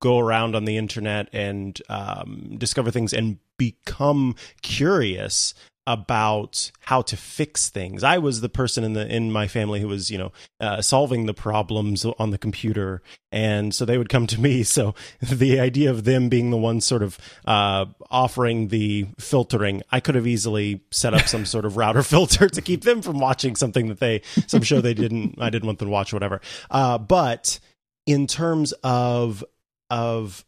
go 0.00 0.18
around 0.18 0.54
on 0.54 0.64
the 0.64 0.76
internet 0.76 1.28
and 1.32 1.80
um, 1.88 2.54
discover 2.58 2.90
things 2.92 3.12
and 3.12 3.38
become 3.58 4.36
curious 4.62 5.54
about 5.86 6.70
how 6.80 7.02
to 7.02 7.16
fix 7.16 7.68
things. 7.68 8.02
I 8.02 8.18
was 8.18 8.40
the 8.40 8.48
person 8.48 8.84
in 8.84 8.94
the 8.94 9.06
in 9.06 9.30
my 9.30 9.46
family 9.48 9.80
who 9.80 9.88
was, 9.88 10.10
you 10.10 10.16
know, 10.16 10.32
uh, 10.60 10.80
solving 10.80 11.26
the 11.26 11.34
problems 11.34 12.06
on 12.18 12.30
the 12.30 12.38
computer, 12.38 13.02
and 13.30 13.74
so 13.74 13.84
they 13.84 13.98
would 13.98 14.08
come 14.08 14.26
to 14.28 14.40
me. 14.40 14.64
So 14.74 14.94
the 15.20 15.60
idea 15.60 15.90
of 15.90 16.02
them 16.02 16.28
being 16.28 16.50
the 16.50 16.56
ones 16.56 16.84
sort 16.84 17.02
of 17.02 17.16
uh, 17.44 17.84
offering 18.10 18.68
the 18.68 19.06
filtering, 19.20 19.82
I 19.92 20.00
could 20.00 20.16
have 20.16 20.26
easily 20.26 20.80
set 20.90 21.14
up 21.14 21.28
some 21.28 21.46
sort 21.46 21.64
of 21.64 21.76
router 21.78 22.02
filter 22.02 22.48
to 22.48 22.62
keep 22.62 22.82
them 22.82 23.02
from 23.02 23.20
watching 23.20 23.54
something 23.54 23.86
that 23.88 24.00
they 24.00 24.22
some 24.48 24.62
show 24.62 24.80
they 24.80 24.94
didn't 24.94 25.36
I 25.38 25.50
didn't 25.50 25.66
want 25.66 25.78
them 25.78 25.88
to 25.88 25.92
watch, 25.92 26.12
or 26.12 26.16
whatever. 26.16 26.40
Uh, 26.70 26.98
but 26.98 27.60
in 28.06 28.26
terms 28.26 28.72
of 28.82 29.44
of 29.90 30.44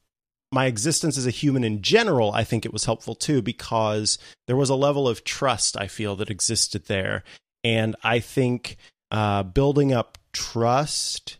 my 0.57 0.65
existence 0.65 1.19
as 1.19 1.27
a 1.27 1.31
human 1.31 1.63
in 1.65 1.83
general, 1.83 2.33
I 2.33 2.43
think 2.43 2.65
it 2.65 2.73
was 2.73 2.87
helpful 2.87 3.15
too 3.15 3.43
because 3.43 4.19
there 4.47 4.57
was 4.57 4.71
a 4.71 4.75
level 4.75 5.07
of 5.07 5.23
trust 5.23 5.77
I 5.79 5.87
feel 5.87 6.17
that 6.17 6.31
existed 6.31 6.87
there, 6.87 7.25
and 7.63 7.95
I 8.03 8.21
think 8.21 8.79
uh, 9.11 9.43
building 9.43 9.93
up 9.93 10.17
trust 10.33 11.37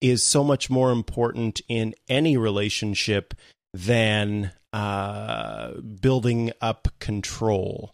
is 0.00 0.24
so 0.24 0.42
much 0.42 0.68
more 0.68 0.90
important 0.90 1.60
in 1.68 1.94
any 2.08 2.36
relationship 2.36 3.34
than 3.72 4.50
uh, 4.72 5.74
building 6.00 6.50
up 6.60 6.88
control. 6.98 7.92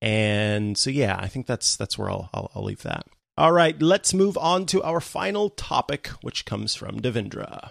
And 0.00 0.76
so, 0.78 0.88
yeah, 0.88 1.16
I 1.20 1.28
think 1.28 1.46
that's 1.46 1.76
that's 1.76 1.98
where 1.98 2.10
I'll, 2.10 2.30
I'll, 2.32 2.50
I'll 2.54 2.64
leave 2.64 2.82
that. 2.82 3.06
All 3.36 3.52
right, 3.52 3.80
let's 3.80 4.14
move 4.14 4.38
on 4.38 4.64
to 4.66 4.82
our 4.82 5.00
final 5.00 5.50
topic, 5.50 6.08
which 6.22 6.46
comes 6.46 6.74
from 6.74 7.00
Devindra. 7.00 7.70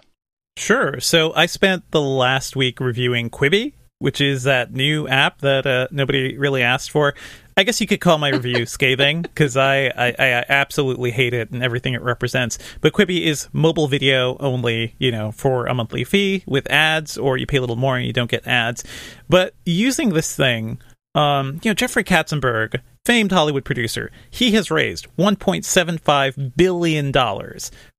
Sure. 0.56 1.00
So 1.00 1.32
I 1.34 1.46
spent 1.46 1.90
the 1.90 2.00
last 2.00 2.56
week 2.56 2.80
reviewing 2.80 3.30
Quibi, 3.30 3.72
which 3.98 4.20
is 4.20 4.42
that 4.44 4.72
new 4.72 5.08
app 5.08 5.38
that 5.40 5.66
uh, 5.66 5.88
nobody 5.90 6.36
really 6.36 6.62
asked 6.62 6.90
for. 6.90 7.14
I 7.56 7.64
guess 7.64 7.80
you 7.80 7.86
could 7.86 8.00
call 8.00 8.18
my 8.18 8.30
review 8.30 8.66
scathing 8.66 9.22
because 9.22 9.56
I, 9.56 9.86
I, 9.86 10.14
I, 10.18 10.44
absolutely 10.48 11.10
hate 11.10 11.34
it 11.34 11.50
and 11.50 11.62
everything 11.62 11.94
it 11.94 12.02
represents. 12.02 12.58
But 12.80 12.92
Quibi 12.92 13.22
is 13.22 13.48
mobile 13.52 13.88
video 13.88 14.36
only, 14.38 14.94
you 14.98 15.10
know, 15.10 15.32
for 15.32 15.66
a 15.66 15.74
monthly 15.74 16.04
fee 16.04 16.42
with 16.46 16.70
ads, 16.70 17.16
or 17.18 17.36
you 17.36 17.46
pay 17.46 17.58
a 17.58 17.60
little 17.60 17.76
more 17.76 17.96
and 17.96 18.06
you 18.06 18.12
don't 18.12 18.30
get 18.30 18.46
ads. 18.46 18.84
But 19.28 19.54
using 19.64 20.10
this 20.10 20.34
thing, 20.34 20.80
um, 21.14 21.60
you 21.62 21.70
know, 21.70 21.74
Jeffrey 21.74 22.04
Katzenberg, 22.04 22.80
famed 23.04 23.32
Hollywood 23.32 23.64
producer, 23.64 24.10
he 24.30 24.52
has 24.52 24.70
raised 24.70 25.06
$1.75 25.16 26.56
billion 26.56 27.12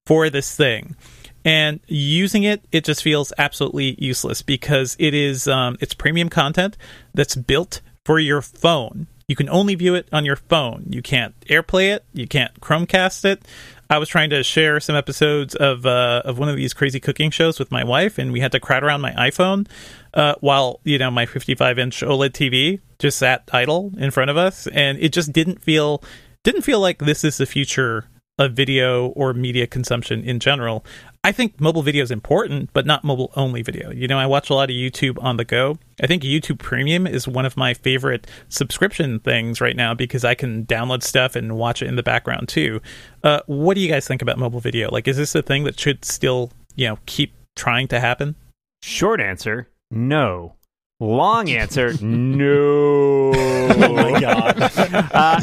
for 0.06 0.30
this 0.30 0.56
thing 0.56 0.96
and 1.45 1.79
using 1.88 2.43
it 2.43 2.65
it 2.71 2.84
just 2.84 3.03
feels 3.03 3.34
absolutely 3.38 3.95
useless 3.99 4.41
because 4.41 4.95
it 4.99 5.13
is 5.13 5.47
um, 5.47 5.77
it's 5.79 5.93
premium 5.93 6.29
content 6.29 6.77
that's 7.13 7.36
built 7.36 7.82
for 8.06 8.19
your 8.19 8.41
phone. 8.41 9.08
You 9.27 9.36
can 9.36 9.49
only 9.49 9.75
view 9.75 9.95
it 9.95 10.10
on 10.12 10.25
your 10.25 10.36
phone. 10.36 10.86
You 10.89 11.01
can't 11.01 11.39
airplay 11.41 11.95
it. 11.95 12.03
You 12.13 12.27
can't 12.27 12.60
chromecast 12.60 13.23
it. 13.23 13.47
I 13.89 13.97
was 13.97 14.10
trying 14.10 14.29
to 14.32 14.43
share 14.43 14.79
some 14.79 14.95
episodes 14.95 15.56
of 15.56 15.86
uh, 15.86 16.23
of 16.25 16.39
one 16.39 16.49
of 16.49 16.56
these 16.56 16.73
crazy 16.73 16.99
cooking 16.99 17.32
shows 17.32 17.60
with 17.60 17.71
my 17.71 17.84
wife 17.84 18.17
and 18.17 18.32
we 18.32 18.39
had 18.39 18.51
to 18.53 18.60
crowd 18.60 18.84
around 18.84 19.01
my 19.01 19.12
iphone 19.29 19.67
uh, 20.13 20.36
while 20.39 20.79
you 20.84 20.97
know 20.97 21.12
my 21.12 21.25
55 21.25 21.79
inch 21.79 22.01
oled 22.01 22.29
tv 22.32 22.79
just 23.03 23.17
sat 23.19 23.43
idle 23.51 23.91
in 23.97 24.12
front 24.12 24.32
of 24.32 24.38
us. 24.38 24.65
And 24.67 24.97
it 24.97 25.13
just 25.13 25.32
didn't 25.32 25.62
feel 25.62 26.03
didn't 26.43 26.63
feel 26.63 26.79
like 26.79 26.99
this 26.99 27.23
is 27.23 27.38
the 27.38 27.45
future 27.45 28.06
of 28.39 28.53
video 28.53 29.08
or 29.10 29.34
media 29.34 29.67
consumption 29.67 30.23
in 30.23 30.39
general. 30.39 30.84
I 31.26 31.32
think 31.32 31.62
mobile 31.62 31.84
video 31.84 32.04
is 32.04 32.12
important, 32.12 32.70
but 32.74 32.86
not 32.86 33.06
mobile 33.06 33.32
only 33.38 33.62
video. 33.62 33.92
You 33.92 34.10
know, 34.10 34.20
I 34.20 34.26
watch 34.26 34.50
a 34.50 34.54
lot 34.54 34.70
of 34.70 34.76
YouTube 34.76 35.24
on 35.24 35.38
the 35.38 35.46
go. 35.46 35.78
I 36.02 36.08
think 36.08 36.22
YouTube 36.24 36.60
Premium 36.60 37.08
is 37.08 37.30
one 37.30 37.46
of 37.46 37.56
my 37.56 37.74
favorite 37.74 38.28
subscription 38.50 39.22
things 39.22 39.62
right 39.62 39.76
now 39.76 39.94
because 39.94 40.26
I 40.26 40.36
can 40.36 40.66
download 40.66 41.02
stuff 41.02 41.38
and 41.38 41.56
watch 41.56 41.82
it 41.82 41.88
in 41.88 41.96
the 41.96 42.04
background 42.04 42.50
too. 42.50 42.82
Uh, 43.24 43.40
what 43.46 43.76
do 43.76 43.82
you 43.82 43.88
guys 43.88 44.06
think 44.06 44.22
about 44.22 44.38
mobile 44.38 44.60
video? 44.60 44.92
Like, 44.92 45.08
is 45.08 45.16
this 45.16 45.34
a 45.34 45.42
thing 45.42 45.64
that 45.64 45.80
should 45.80 46.04
still, 46.04 46.52
you 46.76 46.90
know, 46.90 47.00
keep 47.06 47.34
trying 47.56 47.88
to 47.88 48.02
happen? 48.02 48.36
Short 48.82 49.22
answer 49.22 49.70
no. 49.90 50.56
Long 51.00 51.50
answer 51.52 51.94
no. 52.02 53.32
oh 53.34 53.94
my 53.94 54.20
God. 54.20 54.56
uh, 55.14 55.40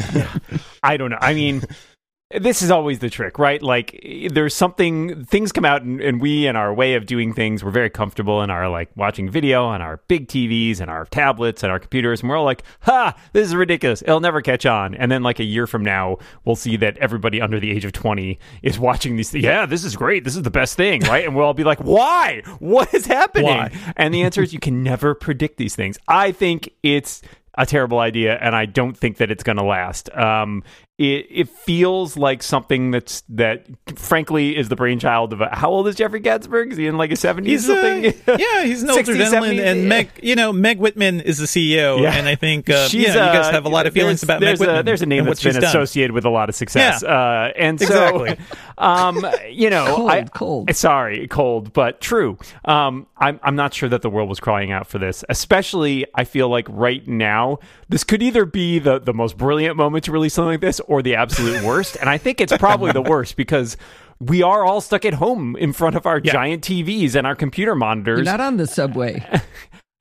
I 0.83 0.97
don't 0.97 1.09
know. 1.09 1.17
I 1.19 1.33
mean, 1.33 1.63
this 2.39 2.61
is 2.61 2.71
always 2.71 2.99
the 2.99 3.09
trick, 3.09 3.39
right? 3.39 3.61
Like 3.61 3.99
there's 4.31 4.53
something 4.53 5.25
things 5.25 5.51
come 5.51 5.65
out 5.65 5.81
and, 5.81 6.01
and, 6.01 6.21
we 6.21 6.47
and 6.47 6.57
our 6.57 6.73
way 6.73 6.93
of 6.93 7.05
doing 7.05 7.33
things, 7.33 7.63
we're 7.63 7.71
very 7.71 7.89
comfortable 7.89 8.41
in 8.41 8.49
our 8.49 8.69
like 8.69 8.89
watching 8.95 9.29
video 9.29 9.65
on 9.65 9.81
our 9.81 10.01
big 10.07 10.27
TVs 10.27 10.79
and 10.79 10.89
our 10.89 11.05
tablets 11.05 11.63
and 11.63 11.71
our 11.71 11.79
computers 11.79 12.21
and 12.21 12.29
we're 12.29 12.37
all 12.37 12.45
like, 12.45 12.63
"Ha, 12.81 13.15
this 13.33 13.47
is 13.47 13.55
ridiculous. 13.55 14.01
It'll 14.01 14.19
never 14.19 14.41
catch 14.41 14.65
on." 14.65 14.93
And 14.95 15.11
then 15.11 15.23
like 15.23 15.39
a 15.39 15.43
year 15.43 15.67
from 15.67 15.83
now, 15.83 16.17
we'll 16.45 16.55
see 16.55 16.77
that 16.77 16.97
everybody 16.97 17.41
under 17.41 17.59
the 17.59 17.71
age 17.71 17.85
of 17.85 17.91
20 17.91 18.39
is 18.61 18.79
watching 18.79 19.15
these 19.15 19.33
yeah, 19.33 19.65
this 19.65 19.83
is 19.83 19.95
great. 19.95 20.23
This 20.23 20.35
is 20.35 20.43
the 20.43 20.51
best 20.51 20.75
thing, 20.75 21.01
right? 21.01 21.25
And 21.25 21.35
we'll 21.35 21.45
all 21.45 21.53
be 21.53 21.63
like, 21.63 21.79
"Why? 21.79 22.41
What 22.59 22.93
is 22.93 23.05
happening?" 23.05 23.45
Why? 23.45 23.71
And 23.95 24.13
the 24.13 24.23
answer 24.23 24.41
is 24.41 24.53
you 24.53 24.59
can 24.59 24.83
never 24.83 25.15
predict 25.15 25.57
these 25.57 25.75
things. 25.75 25.97
I 26.07 26.31
think 26.31 26.69
it's 26.83 27.21
a 27.55 27.65
terrible 27.65 27.99
idea, 27.99 28.37
and 28.37 28.55
I 28.55 28.65
don't 28.65 28.97
think 28.97 29.17
that 29.17 29.29
it's 29.31 29.43
going 29.43 29.57
to 29.57 29.63
last. 29.63 30.09
Um, 30.15 30.63
it, 31.01 31.27
it 31.31 31.49
feels 31.49 32.15
like 32.15 32.43
something 32.43 32.91
that's 32.91 33.23
that 33.29 33.65
frankly 33.95 34.55
is 34.55 34.69
the 34.69 34.75
brainchild 34.75 35.33
of 35.33 35.41
a, 35.41 35.49
how 35.49 35.71
old 35.71 35.87
is 35.87 35.95
Jeffrey 35.95 36.21
Katzenberg? 36.21 36.71
Is 36.71 36.77
he 36.77 36.85
in 36.85 36.95
like 36.95 37.09
his 37.09 37.19
seventies? 37.19 37.67
Uh, 37.67 38.11
yeah, 38.37 38.63
he's 38.63 38.83
an 38.83 38.89
older 38.91 39.01
60s, 39.01 39.17
gentleman, 39.17 39.57
70s, 39.57 39.65
and 39.65 39.89
Meg, 39.89 40.11
you 40.21 40.35
know, 40.35 40.53
Meg 40.53 40.77
Whitman 40.77 41.21
is 41.21 41.39
the 41.39 41.45
CEO, 41.45 41.99
yeah. 42.01 42.13
and 42.13 42.27
I 42.27 42.35
think 42.35 42.69
uh, 42.69 42.87
yeah, 42.91 43.07
you 43.07 43.13
guys 43.15 43.49
have 43.49 43.65
a 43.65 43.69
lot 43.69 43.87
of 43.87 43.93
feelings 43.93 44.21
about 44.21 44.41
Meg 44.41 44.59
Whitman. 44.59 44.77
A, 44.77 44.83
there's 44.83 45.01
a 45.01 45.07
name 45.07 45.25
that's 45.25 45.41
been 45.41 45.63
associated 45.63 46.11
with 46.11 46.25
a 46.25 46.29
lot 46.29 46.49
of 46.49 46.55
success, 46.55 47.01
yeah. 47.01 47.09
uh, 47.09 47.51
and 47.55 47.79
so, 47.79 48.25
exactly. 48.25 48.45
um, 48.77 49.25
you 49.49 49.71
know, 49.71 49.95
cold, 49.95 50.11
I, 50.11 50.23
cold. 50.25 50.75
Sorry, 50.75 51.27
cold, 51.27 51.73
but 51.73 51.99
true. 51.99 52.37
Um, 52.65 53.07
I'm 53.17 53.39
I'm 53.41 53.55
not 53.55 53.73
sure 53.73 53.89
that 53.89 54.03
the 54.03 54.09
world 54.09 54.29
was 54.29 54.39
crying 54.39 54.71
out 54.71 54.85
for 54.85 54.99
this. 54.99 55.23
Especially, 55.29 56.05
I 56.13 56.25
feel 56.25 56.47
like 56.47 56.67
right 56.69 57.07
now, 57.07 57.57
this 57.89 58.03
could 58.03 58.21
either 58.21 58.45
be 58.45 58.77
the 58.77 58.99
the 58.99 59.13
most 59.13 59.35
brilliant 59.35 59.77
moment 59.77 60.03
to 60.03 60.11
release 60.11 60.35
something 60.35 60.51
like 60.51 60.61
this, 60.61 60.79
or 60.91 61.01
the 61.01 61.15
absolute 61.15 61.63
worst 61.65 61.95
and 61.95 62.09
I 62.09 62.17
think 62.17 62.41
it's 62.41 62.55
probably 62.57 62.91
the 62.91 63.01
worst 63.13 63.37
because 63.37 63.77
we 64.19 64.43
are 64.43 64.63
all 64.63 64.81
stuck 64.81 65.03
at 65.05 65.15
home 65.15 65.55
in 65.55 65.73
front 65.73 65.95
of 65.95 66.05
our 66.05 66.21
yeah. 66.23 66.31
giant 66.31 66.63
TVs 66.63 67.15
and 67.15 67.25
our 67.25 67.35
computer 67.35 67.73
monitors. 67.73 68.17
You're 68.17 68.25
not 68.25 68.39
on 68.39 68.57
the 68.57 68.67
subway. 68.67 69.25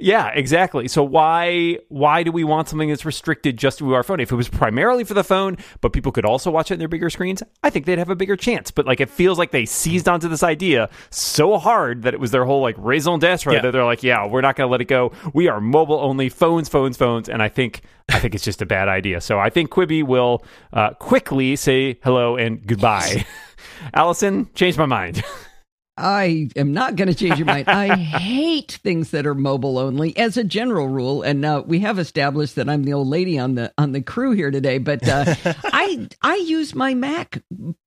yeah, 0.03 0.29
exactly. 0.29 0.89
So 0.89 1.03
why 1.03 1.79
why 1.89 2.23
do 2.23 2.33
we 2.33 2.45
want 2.45 2.69
something 2.69 2.89
that's 2.89 3.05
restricted 3.05 3.57
just 3.57 3.79
to 3.79 3.95
our 3.95 4.03
phone? 4.03 4.21
If 4.21 4.33
it 4.33 4.37
was 4.37 4.49
primarily 4.49 5.05
for 5.05 5.15
the 5.15 5.25
phone, 5.25 5.57
but 5.81 5.93
people 5.93 6.13
could 6.13 6.25
also 6.25 6.51
watch 6.51 6.71
it 6.71 6.75
in 6.75 6.79
their 6.79 6.89
bigger 6.89 7.11
screens, 7.11 7.43
I 7.63 7.71
think 7.71 7.87
they'd 7.87 7.99
have 7.99 8.11
a 8.11 8.17
bigger 8.17 8.37
chance. 8.37 8.71
But 8.71 8.87
like 8.87 9.01
it 9.01 9.11
feels 9.11 9.39
like 9.39 9.51
they 9.51 9.67
seized 9.67 10.09
onto 10.09 10.29
this 10.29 10.43
idea 10.43 10.89
so 11.11 11.59
hard 11.59 12.03
that 12.03 12.15
it 12.15 12.21
was 12.21 12.31
their 12.31 12.45
whole 12.45 12.61
like 12.61 12.77
raison 12.79 13.19
d'etre 13.19 13.55
yeah. 13.55 13.63
that 13.63 13.73
they're 13.73 13.85
like, 13.85 14.03
yeah, 14.03 14.27
we're 14.27 14.41
not 14.41 14.57
going 14.57 14.67
to 14.69 14.71
let 14.71 14.81
it 14.81 14.87
go. 14.87 15.13
We 15.33 15.49
are 15.49 15.61
mobile 15.61 16.01
only, 16.01 16.29
phones, 16.29 16.69
phones, 16.69 16.97
phones, 16.97 17.29
and 17.29 17.43
I 17.43 17.49
think 17.49 17.83
I 18.09 18.19
think 18.19 18.35
it's 18.35 18.45
just 18.45 18.63
a 18.63 18.67
bad 18.67 18.89
idea. 18.89 19.21
So 19.21 19.39
I 19.39 19.51
think 19.51 19.71
Quibi 19.71 20.03
will 20.03 20.45
uh, 20.73 20.91
quickly 20.95 21.57
say 21.57 21.99
hello 22.03 22.37
and 22.37 22.67
goodbye. 22.67 23.25
Allison, 23.95 24.49
change 24.55 24.77
my 24.77 24.87
mind. 24.87 25.23
I 26.01 26.49
am 26.57 26.73
not 26.73 26.97
going 26.97 27.09
to 27.09 27.15
change 27.15 27.39
your 27.39 27.47
mind. 27.47 27.69
I 27.69 27.95
hate 27.97 28.73
things 28.83 29.11
that 29.11 29.27
are 29.27 29.35
mobile 29.35 29.79
only 29.79 30.17
as 30.17 30.37
a 30.37 30.45
general 30.45 30.89
rule. 30.89 31.23
And 31.23 31.45
uh, 31.45 31.63
we 31.67 31.81
have 31.81 31.99
established 31.99 32.57
that 32.57 32.69
I'm 32.69 32.85
the 32.85 32.95
old 32.95 33.09
lady 33.09 33.39
on 33.39 33.55
the 33.55 33.73
on 33.77 33.93
the 33.93 34.03
crew 34.03 34.33
here 34.33 34.51
today. 34.51 34.79
But 34.79 35.07
uh, 35.07 35.35
I 35.65 36.09
I 36.23 36.37
use 36.37 36.75
my 36.75 36.95
Mac 36.95 37.43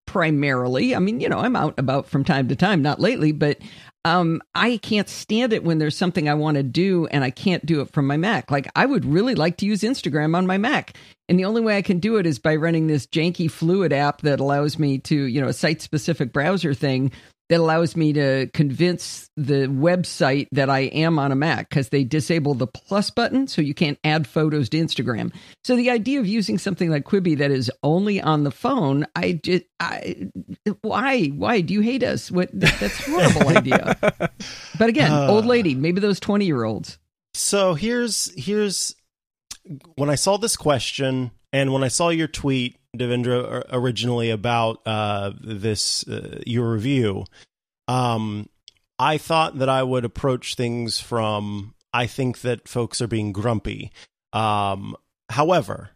primarily. 0.06 0.96
I 0.96 1.00
mean, 1.00 1.20
you 1.20 1.30
know, 1.30 1.40
I'm 1.40 1.56
out 1.56 1.78
about 1.80 2.08
from 2.08 2.24
time 2.24 2.48
to 2.50 2.56
time, 2.56 2.82
not 2.82 3.00
lately, 3.00 3.32
but 3.32 3.58
um, 4.06 4.42
I 4.54 4.78
can't 4.78 5.08
stand 5.08 5.54
it 5.54 5.64
when 5.64 5.80
there's 5.80 5.96
something 5.96 6.28
I 6.28 6.34
want 6.34 6.58
to 6.58 6.64
do 6.64 7.08
and 7.08 7.24
I 7.24 7.30
can't 7.30 7.66
do 7.66 7.80
it 7.82 7.90
from 7.92 8.06
my 8.06 8.18
Mac. 8.18 8.52
Like 8.52 8.70
I 8.76 8.86
would 8.86 9.06
really 9.06 9.34
like 9.34 9.58
to 9.58 9.66
use 9.66 9.82
Instagram 9.82 10.36
on 10.36 10.46
my 10.46 10.58
Mac. 10.58 10.98
And 11.30 11.40
the 11.40 11.46
only 11.46 11.62
way 11.62 11.78
I 11.78 11.82
can 11.82 12.00
do 12.00 12.18
it 12.18 12.26
is 12.26 12.38
by 12.38 12.58
running 12.58 12.88
this 12.88 13.08
janky 13.08 13.50
fluid 13.50 13.94
app 13.94 14.22
that 14.22 14.42
allows 14.42 14.78
me 14.78 15.00
to, 15.00 15.16
you 15.16 15.40
know, 15.40 15.48
a 15.48 15.54
site 15.54 15.82
specific 15.82 16.34
browser 16.34 16.74
thing 16.74 17.12
that 17.54 17.60
allows 17.60 17.96
me 17.96 18.14
to 18.14 18.50
convince 18.56 19.30
the 19.38 19.68
website 19.68 20.48
that 20.54 20.72
I 20.72 20.80
am 20.80 21.20
on 21.20 21.32
a 21.32 21.36
Mac 21.36 21.70
because 21.70 21.90
they 21.90 22.04
disable 22.04 22.56
the 22.56 22.66
plus 22.66 23.12
button 23.12 23.46
so 23.48 23.62
you 23.62 23.76
can't 23.76 24.00
add 24.04 24.26
photos 24.26 24.70
to 24.70 24.78
Instagram. 24.78 25.32
So 25.64 25.76
the 25.76 25.92
idea 25.92 26.20
of 26.20 26.26
using 26.26 26.58
something 26.58 26.90
like 26.90 27.04
Quibi 27.04 27.38
that 27.38 27.52
is 27.52 27.72
only 27.84 28.20
on 28.20 28.44
the 28.44 28.50
phone, 28.50 29.06
I 29.16 29.34
just, 29.34 29.66
I, 29.80 30.32
why, 30.82 31.28
why 31.28 31.62
do 31.62 31.76
you 31.76 31.82
hate 31.82 32.02
us? 32.02 32.32
What 32.32 32.50
that's 32.54 33.08
a 33.08 33.12
horrible 33.12 33.48
idea. 33.50 33.98
But 34.80 34.90
again, 34.90 35.12
uh, 35.12 35.28
old 35.28 35.46
lady, 35.46 35.76
maybe 35.76 36.02
those 36.02 36.20
twenty 36.20 36.46
year 36.46 36.64
olds. 36.64 36.98
So 37.36 37.76
here's 37.76 38.34
here's 38.36 38.96
when 39.96 40.10
I 40.10 40.16
saw 40.16 40.38
this 40.38 40.58
question 40.58 41.32
and 41.52 41.72
when 41.72 41.84
I 41.84 41.88
saw 41.90 42.10
your 42.10 42.28
tweet 42.28 42.76
Devindra 42.98 43.66
originally 43.72 44.30
about 44.30 44.82
uh, 44.86 45.32
this 45.42 46.08
uh, 46.08 46.42
your 46.46 46.72
review, 46.72 47.26
um, 47.88 48.48
I 49.00 49.18
thought 49.18 49.60
that 49.60 49.70
I 49.70 49.84
would 49.84 50.06
approach 50.06 50.56
things 50.56 51.00
from 51.00 51.74
I 51.94 52.08
think 52.08 52.42
that 52.42 52.68
folks 52.68 53.02
are 53.02 53.08
being 53.08 53.32
grumpy. 53.32 53.92
Um, 54.32 54.96
however, 55.30 55.92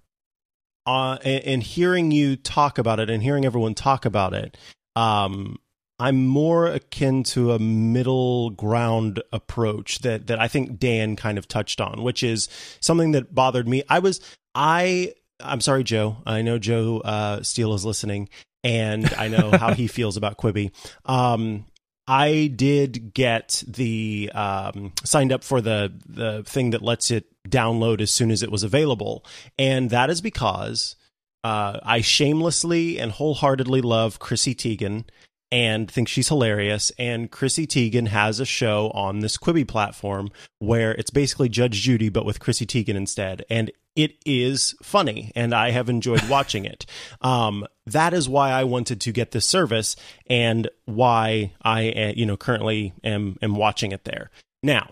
uh, 0.85 1.17
in 1.23 1.61
hearing 1.61 2.11
you 2.11 2.35
talk 2.35 2.77
about 2.77 2.99
it 2.99 3.09
and 3.09 3.21
hearing 3.21 3.45
everyone 3.45 3.73
talk 3.73 4.05
about 4.05 4.33
it, 4.33 4.57
um, 4.95 5.57
I'm 5.99 6.27
more 6.27 6.67
akin 6.67 7.23
to 7.23 7.53
a 7.53 7.59
middle 7.59 8.51
ground 8.51 9.21
approach 9.31 9.99
that 9.99 10.27
that 10.27 10.39
I 10.39 10.47
think 10.47 10.79
Dan 10.79 11.15
kind 11.15 11.37
of 11.37 11.47
touched 11.47 11.81
on, 11.81 12.03
which 12.03 12.23
is 12.23 12.49
something 12.79 13.11
that 13.11 13.33
bothered 13.33 13.67
me. 13.67 13.83
I 13.89 13.99
was 13.99 14.21
I 14.53 15.13
I'm 15.39 15.61
sorry, 15.61 15.83
Joe. 15.83 16.17
I 16.25 16.41
know 16.41 16.57
Joe 16.57 16.99
uh, 16.99 17.43
Steele 17.43 17.73
is 17.73 17.85
listening, 17.85 18.29
and 18.63 19.13
I 19.15 19.27
know 19.27 19.51
how 19.51 19.73
he 19.73 19.87
feels 19.87 20.17
about 20.17 20.37
Quibi. 20.37 20.71
Um, 21.05 21.65
I 22.07 22.51
did 22.55 23.13
get 23.13 23.63
the 23.67 24.31
um, 24.33 24.93
signed 25.03 25.31
up 25.33 25.43
for 25.43 25.61
the 25.61 25.93
the 26.05 26.43
thing 26.43 26.71
that 26.71 26.81
lets 26.81 27.11
it 27.11 27.25
download 27.47 28.01
as 28.01 28.11
soon 28.11 28.31
as 28.31 28.41
it 28.41 28.51
was 28.51 28.63
available, 28.63 29.25
and 29.59 29.89
that 29.89 30.09
is 30.09 30.21
because 30.21 30.95
uh, 31.43 31.79
I 31.83 32.01
shamelessly 32.01 32.99
and 32.99 33.11
wholeheartedly 33.11 33.81
love 33.81 34.19
Chrissy 34.19 34.55
Teigen 34.55 35.05
and 35.51 35.89
thinks 35.89 36.11
she's 36.11 36.27
hilarious. 36.27 36.91
And 36.97 37.31
Chrissy 37.31 37.67
Teigen 37.67 38.07
has 38.07 38.39
a 38.39 38.45
show 38.45 38.91
on 38.91 39.19
this 39.19 39.37
Quibi 39.37 39.67
platform 39.67 40.29
where 40.59 40.93
it's 40.93 41.09
basically 41.09 41.49
Judge 41.49 41.81
Judy, 41.81 42.09
but 42.09 42.25
with 42.25 42.39
Chrissy 42.39 42.65
Teigen 42.65 42.95
instead. 42.95 43.45
And 43.49 43.71
it 43.95 44.15
is 44.25 44.75
funny, 44.83 45.31
and 45.35 45.53
I 45.55 45.71
have 45.71 45.89
enjoyed 45.89 46.23
watching 46.29 46.65
it. 46.65 46.85
Um, 47.21 47.65
that 47.87 48.13
is 48.13 48.29
why 48.29 48.51
I 48.51 48.63
wanted 48.63 49.01
to 49.01 49.11
get 49.11 49.31
this 49.31 49.45
service, 49.45 49.95
and 50.27 50.69
why 50.85 51.53
I, 51.63 51.89
uh, 51.89 52.13
you 52.15 52.25
know, 52.25 52.37
currently 52.37 52.93
am 53.03 53.37
am 53.41 53.55
watching 53.55 53.91
it 53.91 54.03
there. 54.03 54.29
Now, 54.61 54.91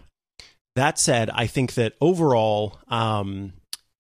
that 0.76 0.98
said, 0.98 1.30
I 1.30 1.46
think 1.48 1.76
that 1.76 1.94
overall, 2.02 2.80
um, 2.88 3.54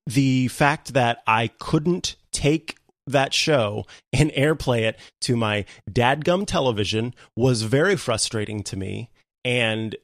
the 0.07 0.47
fact 0.47 0.93
that 0.93 1.19
I 1.27 1.47
couldn't 1.59 2.15
take 2.31 2.77
that 3.07 3.33
show 3.33 3.85
and 4.13 4.31
airplay 4.31 4.81
it 4.81 4.99
to 5.21 5.35
my 5.35 5.65
dadgum 5.89 6.45
television 6.45 7.13
was 7.35 7.63
very 7.63 7.95
frustrating 7.95 8.63
to 8.63 8.77
me 8.77 9.09
and 9.43 9.95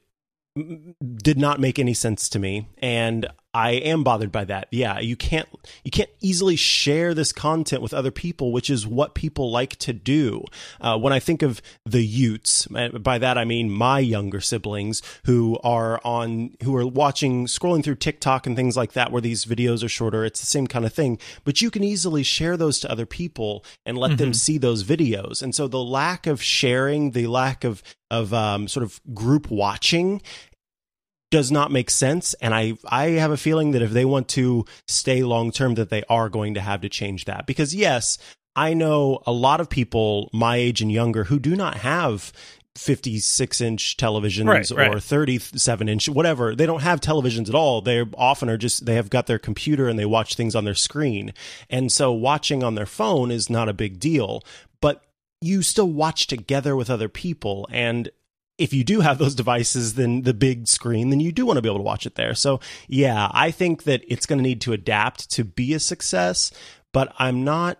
did 1.16 1.38
not 1.38 1.60
make 1.60 1.78
any 1.78 1.94
sense 1.94 2.28
to 2.28 2.38
me. 2.38 2.68
And 2.78 3.26
I 3.54 3.72
am 3.72 4.02
bothered 4.02 4.32
by 4.32 4.44
that. 4.46 4.68
Yeah, 4.70 4.98
you 4.98 5.14
can't 5.14 5.48
you 5.84 5.90
can't 5.90 6.08
easily 6.20 6.56
share 6.56 7.12
this 7.12 7.32
content 7.32 7.82
with 7.82 7.92
other 7.92 8.10
people, 8.10 8.50
which 8.50 8.70
is 8.70 8.86
what 8.86 9.14
people 9.14 9.50
like 9.50 9.76
to 9.76 9.92
do. 9.92 10.44
Uh, 10.80 10.98
when 10.98 11.12
I 11.12 11.20
think 11.20 11.42
of 11.42 11.60
the 11.84 12.04
Utes, 12.04 12.66
by 12.66 13.18
that 13.18 13.36
I 13.36 13.44
mean 13.44 13.70
my 13.70 13.98
younger 13.98 14.40
siblings 14.40 15.02
who 15.26 15.58
are 15.62 16.00
on 16.02 16.56
who 16.62 16.74
are 16.76 16.86
watching 16.86 17.46
scrolling 17.46 17.84
through 17.84 17.96
TikTok 17.96 18.46
and 18.46 18.56
things 18.56 18.76
like 18.76 18.92
that, 18.92 19.12
where 19.12 19.20
these 19.20 19.44
videos 19.44 19.84
are 19.84 19.88
shorter. 19.88 20.24
It's 20.24 20.40
the 20.40 20.46
same 20.46 20.66
kind 20.66 20.86
of 20.86 20.94
thing, 20.94 21.18
but 21.44 21.60
you 21.60 21.70
can 21.70 21.84
easily 21.84 22.22
share 22.22 22.56
those 22.56 22.80
to 22.80 22.90
other 22.90 23.06
people 23.06 23.64
and 23.84 23.98
let 23.98 24.12
mm-hmm. 24.12 24.16
them 24.16 24.34
see 24.34 24.56
those 24.56 24.82
videos. 24.82 25.42
And 25.42 25.54
so 25.54 25.68
the 25.68 25.82
lack 25.82 26.26
of 26.26 26.42
sharing, 26.42 27.10
the 27.10 27.26
lack 27.26 27.64
of 27.64 27.82
of 28.10 28.34
um, 28.34 28.68
sort 28.68 28.84
of 28.84 29.00
group 29.14 29.50
watching 29.50 30.20
does 31.32 31.50
not 31.50 31.72
make 31.72 31.90
sense. 31.90 32.34
And 32.34 32.54
i 32.54 32.74
i 32.86 33.04
have 33.22 33.32
a 33.32 33.36
feeling 33.36 33.72
that 33.72 33.82
if 33.82 33.90
they 33.90 34.04
want 34.04 34.28
to 34.28 34.64
stay 34.86 35.24
long 35.24 35.50
term 35.50 35.74
that 35.74 35.90
they 35.90 36.04
are 36.08 36.28
going 36.28 36.54
to 36.54 36.60
have 36.60 36.82
to 36.82 36.88
change 36.88 37.24
that. 37.24 37.46
Because 37.46 37.74
yes 37.74 38.18
i 38.54 38.74
know 38.74 39.20
a 39.26 39.32
lot 39.32 39.60
of 39.60 39.68
people 39.68 40.28
my 40.32 40.56
age 40.56 40.82
and 40.82 40.92
younger 40.92 41.24
who 41.24 41.38
do 41.38 41.56
not 41.56 41.78
have 41.78 42.32
56 42.76 43.60
inch 43.60 43.96
televisions 43.96 44.76
right, 44.76 44.94
or 44.94 45.00
37 45.00 45.88
inch 45.88 46.08
whatever. 46.08 46.54
They 46.54 46.66
don't 46.66 46.82
have 46.82 47.00
televisions 47.00 47.48
at 47.48 47.54
all. 47.54 47.82
They 47.82 48.00
often 48.14 48.48
are 48.48 48.56
just 48.56 48.86
they 48.86 48.94
have 48.94 49.10
got 49.10 49.26
their 49.26 49.38
computer 49.38 49.88
and 49.88 49.98
they 49.98 50.06
watch 50.06 50.34
things 50.36 50.54
on 50.54 50.64
their 50.64 50.74
screen. 50.74 51.34
And 51.68 51.90
so 51.90 52.12
watching 52.12 52.62
on 52.62 52.74
their 52.74 52.86
phone 52.86 53.30
is 53.30 53.50
not 53.50 53.68
a 53.68 53.74
big 53.74 53.98
deal. 53.98 54.42
But 54.80 55.04
you 55.40 55.62
still 55.62 55.90
watch 55.90 56.26
together 56.26 56.74
with 56.74 56.88
other 56.88 57.08
people. 57.08 57.68
And 57.70 58.10
if 58.58 58.72
you 58.72 58.84
do 58.84 59.00
have 59.00 59.18
those 59.18 59.34
devices, 59.34 59.94
then 59.94 60.22
the 60.22 60.34
big 60.34 60.68
screen, 60.68 61.10
then 61.10 61.20
you 61.20 61.32
do 61.32 61.46
want 61.46 61.56
to 61.56 61.62
be 61.62 61.68
able 61.68 61.78
to 61.78 61.84
watch 61.84 62.06
it 62.06 62.14
there. 62.14 62.34
So, 62.34 62.60
yeah, 62.86 63.28
I 63.32 63.50
think 63.50 63.84
that 63.84 64.02
it's 64.06 64.26
going 64.26 64.38
to 64.38 64.42
need 64.42 64.60
to 64.62 64.72
adapt 64.72 65.30
to 65.32 65.44
be 65.44 65.74
a 65.74 65.80
success, 65.80 66.52
but 66.92 67.12
I'm 67.18 67.44
not 67.44 67.78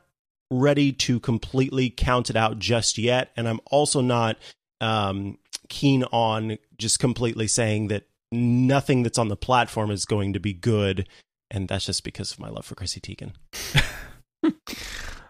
ready 0.51 0.93
to 0.93 1.21
completely 1.21 1.91
count 1.91 2.31
it 2.31 2.37
out 2.37 2.59
just 2.59 2.99
yet. 2.99 3.31
And 3.37 3.49
I'm 3.49 3.61
also 3.71 4.01
not 4.01 4.39
um, 4.81 5.39
keen 5.69 6.05
on 6.05 6.59
just 6.79 6.99
completely 6.99 7.47
saying 7.47 7.89
that 7.89 8.05
nothing 8.31 9.03
that's 9.03 9.19
on 9.19 9.29
the 9.29 9.37
platform 9.37 9.91
is 9.91 10.05
going 10.05 10.33
to 10.33 10.41
be 10.41 10.53
good. 10.53 11.09
And 11.51 11.69
that's 11.69 11.87
just 11.87 12.03
because 12.03 12.33
of 12.33 12.41
my 12.41 12.49
love 12.49 12.65
for 12.65 12.75
Chrissy 12.75 13.01
Teigen. 13.01 13.33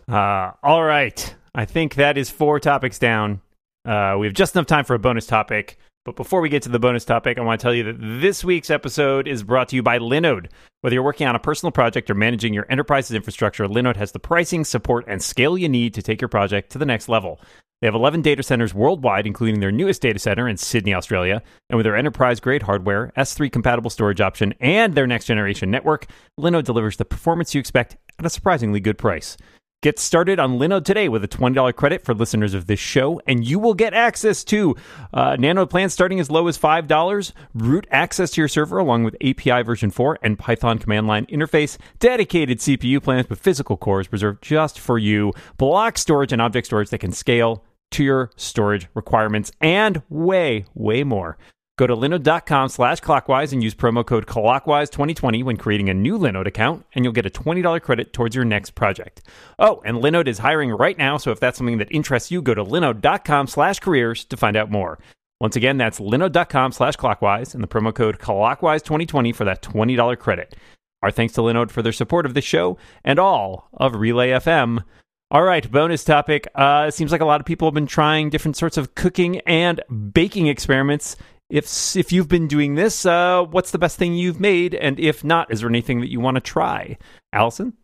uh, 0.09 0.53
all 0.63 0.85
right. 0.85 1.35
I 1.55 1.65
think 1.65 1.97
that 1.97 2.17
is 2.17 2.31
four 2.31 2.61
topics 2.61 2.99
down. 2.99 3.41
Uh, 3.85 4.16
we 4.18 4.27
have 4.27 4.35
just 4.35 4.55
enough 4.55 4.66
time 4.66 4.85
for 4.85 4.95
a 4.95 4.99
bonus 4.99 5.27
topic. 5.27 5.79
But 6.05 6.16
before 6.16 6.40
we 6.40 6.49
get 6.49 6.64
to 6.64 6.68
the 6.68 6.81
bonus 6.81 7.05
topic, 7.05 7.38
I 7.38 7.42
want 7.42 7.61
to 7.61 7.64
tell 7.64 7.75
you 7.75 7.85
that 7.85 7.97
this 8.01 8.42
week's 8.42 8.71
episode 8.71 9.29
is 9.29 9.45
brought 9.45 9.68
to 9.68 9.77
you 9.77 9.85
by 9.85 9.99
Linode. 9.99 10.49
Whether 10.81 10.95
you're 10.95 11.03
working 11.05 11.29
on 11.29 11.37
a 11.37 11.40
personal 11.40 11.71
project 11.71 12.11
or 12.11 12.14
managing 12.14 12.53
your 12.53 12.66
enterprise's 12.68 13.14
infrastructure, 13.14 13.68
Linode 13.68 13.95
has 13.97 14.11
the 14.11 14.18
pricing, 14.18 14.64
support, 14.64 15.05
and 15.07 15.23
scale 15.23 15.57
you 15.57 15.68
need 15.68 15.95
to 15.95 16.03
take 16.03 16.21
your 16.21 16.29
project 16.29 16.73
to 16.73 16.79
the 16.79 16.87
next 16.87 17.09
level. 17.09 17.40
They 17.81 17.87
have 17.87 17.95
11 17.95 18.23
data 18.23 18.42
centers 18.42 18.75
worldwide, 18.75 19.29
including 19.29 19.61
their 19.61 19.71
newest 19.71 20.03
data 20.03 20.18
center 20.18 20.49
in 20.49 20.57
Sydney, 20.57 20.92
Australia. 20.92 21.40
And 21.71 21.77
with 21.77 21.85
their 21.85 21.97
enterprise 21.97 22.40
grade 22.40 22.62
hardware, 22.62 23.12
S3 23.16 23.51
compatible 23.53 23.90
storage 23.90 24.21
option, 24.21 24.55
and 24.59 24.97
their 24.97 25.07
next 25.07 25.27
generation 25.27 25.71
network, 25.71 26.07
Linode 26.38 26.64
delivers 26.64 26.97
the 26.97 27.05
performance 27.05 27.55
you 27.55 27.61
expect 27.61 27.97
at 28.18 28.27
a 28.27 28.31
surprisingly 28.31 28.81
good 28.81 28.99
price. 28.99 29.37
Get 29.83 29.99
started 29.99 30.38
on 30.38 30.61
Linode 30.61 30.85
today 30.85 31.09
with 31.09 31.25
a 31.25 31.29
$20 31.29 31.75
credit 31.75 32.05
for 32.05 32.14
listeners 32.14 32.55
of 32.55 32.68
this 32.68 32.79
show, 32.79 33.21
and 33.27 33.45
you 33.45 33.59
will 33.59 33.75
get 33.75 33.92
access 33.92 34.45
to 34.45 34.77
uh, 35.12 35.35
Nanode 35.37 35.71
plans 35.71 35.92
starting 35.92 36.21
as 36.21 36.31
low 36.31 36.47
as 36.47 36.57
$5, 36.57 37.33
root 37.53 37.88
access 37.90 38.31
to 38.31 38.40
your 38.40 38.47
server 38.47 38.79
along 38.79 39.03
with 39.03 39.16
API 39.16 39.62
version 39.62 39.90
4 39.90 40.21
and 40.23 40.38
Python 40.38 40.79
command 40.79 41.09
line 41.09 41.27
interface, 41.27 41.79
dedicated 41.99 42.61
CPU 42.61 43.03
plans 43.03 43.29
with 43.29 43.40
physical 43.40 43.77
cores 43.77 44.12
reserved 44.12 44.40
just 44.40 44.79
for 44.79 44.99
you, 44.99 45.33
block 45.57 45.99
storage 45.99 46.33
and 46.33 46.40
object 46.40 46.68
storage 46.68 46.90
that 46.90 46.99
can 46.99 47.11
scale 47.11 47.64
to 47.90 48.05
your 48.05 48.31
storage 48.37 48.87
requirements, 48.95 49.51
and 49.61 50.01
way, 50.09 50.64
way 50.75 51.03
more. 51.03 51.37
Go 51.79 51.87
to 51.87 51.97
linode.com 51.97 52.69
slash 52.69 53.01
clockwise 53.01 53.53
and 53.53 53.63
use 53.63 53.75
promo 53.75 54.05
code 54.05 54.27
clockwise2020 54.27 55.43
when 55.43 55.57
creating 55.57 55.89
a 55.89 55.95
new 55.95 56.19
Linode 56.19 56.47
account, 56.47 56.85
and 56.95 57.03
you'll 57.03 57.15
get 57.15 57.25
a 57.25 57.31
$20 57.31 57.81
credit 57.81 58.13
towards 58.13 58.37
your 58.37 58.45
next 58.45 58.75
project. 58.75 59.23
Oh, 59.59 59.81
and 59.85 59.97
Linode 59.97 60.29
is 60.29 60.39
hiring 60.39 60.71
right 60.71 60.99
now, 60.99 61.17
so 61.17 61.31
if 61.31 61.41
that's 61.41 61.57
something 61.57 61.79
that 61.79 61.91
interests 61.91 62.31
you, 62.31 62.43
go 62.43 62.53
to 62.55 62.63
linode.com 62.63 63.47
slash 63.47 63.79
careers 63.79 64.25
to 64.27 64.37
find 64.37 64.55
out 64.55 64.71
more. 64.71 64.99
Once 65.41 65.57
again, 65.57 65.79
that's 65.79 65.99
linode.com 65.99 66.73
slash 66.73 66.97
clockwise 66.97 67.55
and 67.55 67.63
the 67.63 67.69
promo 67.69 67.95
code 67.95 68.19
clockwise2020 68.19 69.35
for 69.35 69.45
that 69.45 69.63
$20 69.63 70.19
credit. 70.19 70.55
Our 71.03 71.11
thanks 71.11 71.33
to 71.35 71.41
Linode 71.41 71.71
for 71.71 71.83
their 71.83 71.91
support 71.91 72.27
of 72.27 72.35
this 72.35 72.45
show 72.45 72.79
and 73.03 73.19
all 73.19 73.69
of 73.73 73.97
Relay 73.97 74.29
FM. 74.29 74.85
All 75.33 75.43
right, 75.43 75.69
bonus 75.69 76.05
topic. 76.05 76.47
Uh, 76.55 76.85
it 76.89 76.95
seems 76.95 77.11
like 77.11 77.23
a 77.23 77.25
lot 77.25 77.41
of 77.41 77.47
people 77.47 77.67
have 77.67 77.75
been 77.75 77.87
trying 77.87 78.31
different 78.31 78.57
sorts 78.57 78.77
of 78.77 78.95
cooking 78.95 79.41
and 79.41 79.81
baking 80.13 80.47
experiments 80.47 81.17
if 81.53 81.97
if 81.97 82.11
you've 82.12 82.29
been 82.29 82.49
doing 82.49 82.77
this, 82.77 83.05
uh, 83.05 83.43
what's 83.43 83.71
the 83.71 83.79
best 83.79 83.99
thing 83.99 84.15
you've 84.15 84.41
made? 84.41 84.75
And 84.75 84.99
if 84.99 85.23
not, 85.23 85.53
is 85.53 85.61
there 85.61 85.69
anything 85.69 86.01
that 86.01 86.11
you 86.11 86.19
want 86.19 86.37
to 86.37 86.41
try, 86.41 86.97
Allison? 87.31 87.75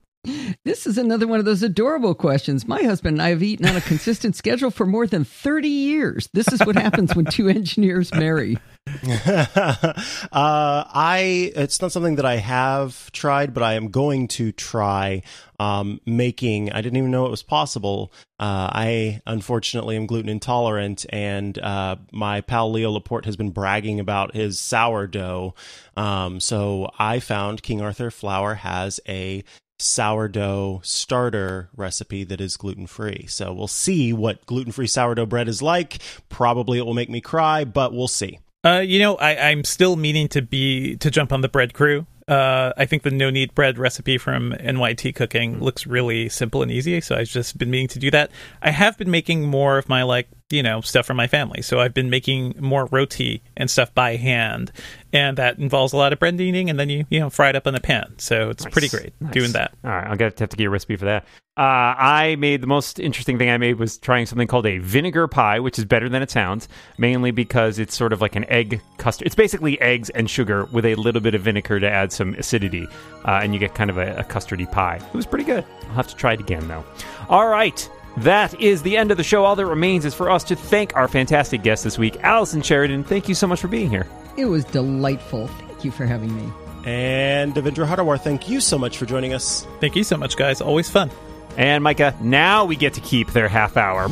This 0.64 0.86
is 0.86 0.98
another 0.98 1.26
one 1.26 1.38
of 1.38 1.44
those 1.44 1.62
adorable 1.62 2.14
questions. 2.14 2.66
My 2.66 2.82
husband 2.82 3.14
and 3.14 3.22
I 3.22 3.30
have 3.30 3.42
eaten 3.42 3.66
on 3.66 3.76
a 3.76 3.80
consistent 3.80 4.36
schedule 4.36 4.70
for 4.70 4.86
more 4.86 5.06
than 5.06 5.24
30 5.24 5.68
years. 5.68 6.28
This 6.32 6.48
is 6.52 6.60
what 6.60 6.76
happens 6.76 7.14
when 7.14 7.24
two 7.24 7.48
engineers 7.48 8.12
marry. 8.14 8.58
uh, 9.06 9.94
I 10.32 11.52
it's 11.54 11.80
not 11.80 11.92
something 11.92 12.16
that 12.16 12.24
I 12.24 12.36
have 12.36 13.12
tried, 13.12 13.52
but 13.52 13.62
I 13.62 13.74
am 13.74 13.88
going 13.88 14.28
to 14.28 14.52
try 14.52 15.22
um, 15.60 16.00
making. 16.06 16.72
I 16.72 16.80
didn't 16.80 16.96
even 16.96 17.10
know 17.10 17.26
it 17.26 17.30
was 17.30 17.42
possible. 17.42 18.12
Uh, 18.38 18.70
I 18.72 19.20
unfortunately 19.26 19.96
am 19.96 20.06
gluten 20.06 20.28
intolerant, 20.28 21.04
and 21.10 21.58
uh, 21.58 21.96
my 22.12 22.40
pal 22.40 22.70
Leo 22.70 22.90
Laporte 22.90 23.26
has 23.26 23.36
been 23.36 23.50
bragging 23.50 24.00
about 24.00 24.34
his 24.34 24.58
sourdough. 24.58 25.54
Um, 25.96 26.40
so 26.40 26.90
I 26.98 27.20
found 27.20 27.62
King 27.62 27.80
Arthur 27.80 28.10
Flour 28.10 28.54
has 28.54 29.00
a 29.08 29.44
sourdough 29.78 30.80
starter 30.82 31.68
recipe 31.76 32.24
that 32.24 32.40
is 32.40 32.56
gluten 32.56 32.86
free. 32.86 33.26
So 33.28 33.52
we'll 33.52 33.68
see 33.68 34.12
what 34.12 34.44
gluten 34.46 34.72
free 34.72 34.86
sourdough 34.86 35.26
bread 35.26 35.48
is 35.48 35.62
like. 35.62 35.98
Probably 36.28 36.78
it 36.78 36.86
will 36.86 36.94
make 36.94 37.10
me 37.10 37.20
cry, 37.20 37.64
but 37.64 37.92
we'll 37.92 38.08
see. 38.08 38.40
Uh, 38.64 38.80
you 38.80 38.98
know, 38.98 39.16
I, 39.16 39.50
I'm 39.50 39.64
still 39.64 39.96
meaning 39.96 40.28
to 40.28 40.42
be 40.42 40.96
to 40.96 41.10
jump 41.10 41.32
on 41.32 41.42
the 41.42 41.48
bread 41.48 41.74
crew. 41.74 42.06
Uh, 42.26 42.72
I 42.76 42.84
think 42.84 43.04
the 43.04 43.10
no 43.10 43.30
knead 43.30 43.54
bread 43.54 43.78
recipe 43.78 44.18
from 44.18 44.52
NYT 44.52 45.14
Cooking 45.14 45.60
looks 45.60 45.86
really 45.86 46.28
simple 46.28 46.62
and 46.62 46.70
easy. 46.70 47.00
So 47.00 47.16
I've 47.16 47.28
just 47.28 47.56
been 47.56 47.70
meaning 47.70 47.88
to 47.88 47.98
do 47.98 48.10
that. 48.10 48.30
I 48.60 48.70
have 48.70 48.98
been 48.98 49.10
making 49.10 49.46
more 49.46 49.78
of 49.78 49.88
my 49.88 50.02
like 50.02 50.28
you 50.50 50.62
know 50.62 50.80
stuff 50.80 51.06
for 51.06 51.14
my 51.14 51.26
family. 51.26 51.62
So 51.62 51.80
I've 51.80 51.94
been 51.94 52.11
making 52.11 52.54
more 52.61 52.87
roti 52.87 53.42
and 53.56 53.70
stuff 53.70 53.94
by 53.94 54.16
hand, 54.16 54.72
and 55.12 55.37
that 55.38 55.58
involves 55.58 55.92
a 55.92 55.96
lot 55.96 56.12
of 56.12 56.18
bread 56.18 56.34
kneading, 56.34 56.70
and 56.70 56.78
then 56.78 56.88
you 56.88 57.04
you 57.11 57.20
know 57.20 57.30
fry 57.30 57.50
it 57.50 57.56
up 57.56 57.66
in 57.66 57.74
the 57.74 57.80
pan. 57.80 58.14
So 58.18 58.50
it's 58.50 58.64
nice. 58.64 58.72
pretty 58.72 58.88
great 58.88 59.12
nice. 59.20 59.32
doing 59.32 59.52
that. 59.52 59.74
All 59.84 59.90
right, 59.90 60.06
I'll 60.06 60.16
get 60.16 60.37
to 60.37 60.42
have 60.42 60.50
to 60.50 60.56
get 60.56 60.66
a 60.66 60.70
recipe 60.70 60.96
for 60.96 61.06
that. 61.06 61.24
Uh, 61.58 61.92
I 61.98 62.37
made 62.38 62.61
the 62.61 62.68
most 62.68 63.00
interesting 63.00 63.37
thing 63.37 63.50
I 63.50 63.58
made 63.58 63.80
was 63.80 63.98
trying 63.98 64.26
something 64.26 64.46
called 64.46 64.64
a 64.64 64.78
vinegar 64.78 65.26
pie, 65.26 65.58
which 65.58 65.76
is 65.76 65.84
better 65.84 66.08
than 66.08 66.22
it 66.22 66.30
sounds, 66.30 66.68
mainly 66.98 67.32
because 67.32 67.80
it's 67.80 67.96
sort 67.96 68.12
of 68.12 68.20
like 68.20 68.37
an 68.37 68.44
egg 68.44 68.80
custard. 68.96 69.26
It's 69.26 69.34
basically 69.34 69.80
eggs 69.80 70.08
and 70.11 70.30
sugar 70.30 70.66
with 70.66 70.84
a 70.84 70.94
little 70.94 71.20
bit 71.20 71.34
of 71.34 71.42
vinegar 71.42 71.80
to 71.80 71.90
add 71.90 72.12
some 72.12 72.34
acidity, 72.34 72.87
uh, 73.24 73.40
and 73.42 73.54
you 73.54 73.58
get 73.58 73.74
kind 73.74 73.90
of 73.90 73.98
a, 73.98 74.18
a 74.18 74.24
custardy 74.24 74.70
pie. 74.70 75.00
It 75.04 75.14
was 75.14 75.26
pretty 75.26 75.44
good. 75.44 75.64
I'll 75.88 75.94
have 75.94 76.06
to 76.06 76.14
try 76.14 76.34
it 76.34 76.40
again 76.40 76.68
though. 76.68 76.84
All 77.28 77.48
right. 77.48 77.90
That 78.22 78.61
is 78.61 78.83
the 78.83 78.96
end 78.96 79.12
of 79.12 79.16
the 79.16 79.22
show. 79.22 79.44
All 79.44 79.54
that 79.54 79.66
remains 79.66 80.04
is 80.04 80.12
for 80.12 80.28
us 80.28 80.42
to 80.44 80.57
thank 80.57 80.96
our 80.96 81.07
fantastic 81.07 81.62
guest 81.62 81.85
this 81.85 81.98
week, 81.98 82.16
Allison 82.22 82.62
Sheridan. 82.62 83.04
Thank 83.04 83.28
you 83.28 83.35
so 83.35 83.46
much 83.46 83.61
for 83.61 83.68
being 83.68 83.90
here. 83.90 84.09
It 84.37 84.46
was 84.46 84.64
delightful. 84.64 85.46
Thank 85.46 85.85
you 85.85 85.92
for 85.92 86.04
having 86.04 86.35
me. 86.35 86.52
And 86.85 87.54
Devindra 87.54 87.87
Hardawar, 87.87 88.20
thank 88.20 88.48
you 88.48 88.61
so 88.61 88.76
much 88.76 88.98
for 88.98 89.07
joining 89.07 89.35
us. 89.35 89.66
Thank 89.81 89.94
you 89.94 90.02
so 90.02 90.16
much, 90.16 90.37
guys. 90.37 90.61
Always 90.61 90.90
fun. 90.90 91.11
And 91.57 91.83
Micah, 91.83 92.16
now 92.20 92.64
we 92.64 92.76
get 92.76 92.94
to 92.94 93.00
keep 93.00 93.33
their 93.33 93.48
half 93.48 93.76
hour. 93.76 94.04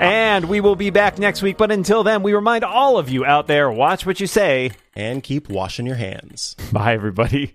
and 0.00 0.48
we 0.48 0.60
will 0.60 0.76
be 0.76 0.90
back 0.90 1.18
next 1.18 1.42
week. 1.42 1.56
But 1.56 1.72
until 1.72 2.04
then, 2.04 2.22
we 2.22 2.34
remind 2.34 2.64
all 2.64 2.98
of 2.98 3.08
you 3.08 3.24
out 3.24 3.46
there 3.46 3.70
watch 3.70 4.04
what 4.04 4.20
you 4.20 4.26
say. 4.26 4.72
And 4.94 5.22
keep 5.22 5.48
washing 5.48 5.86
your 5.86 5.96
hands. 5.96 6.56
Bye, 6.72 6.94
everybody. 6.94 7.48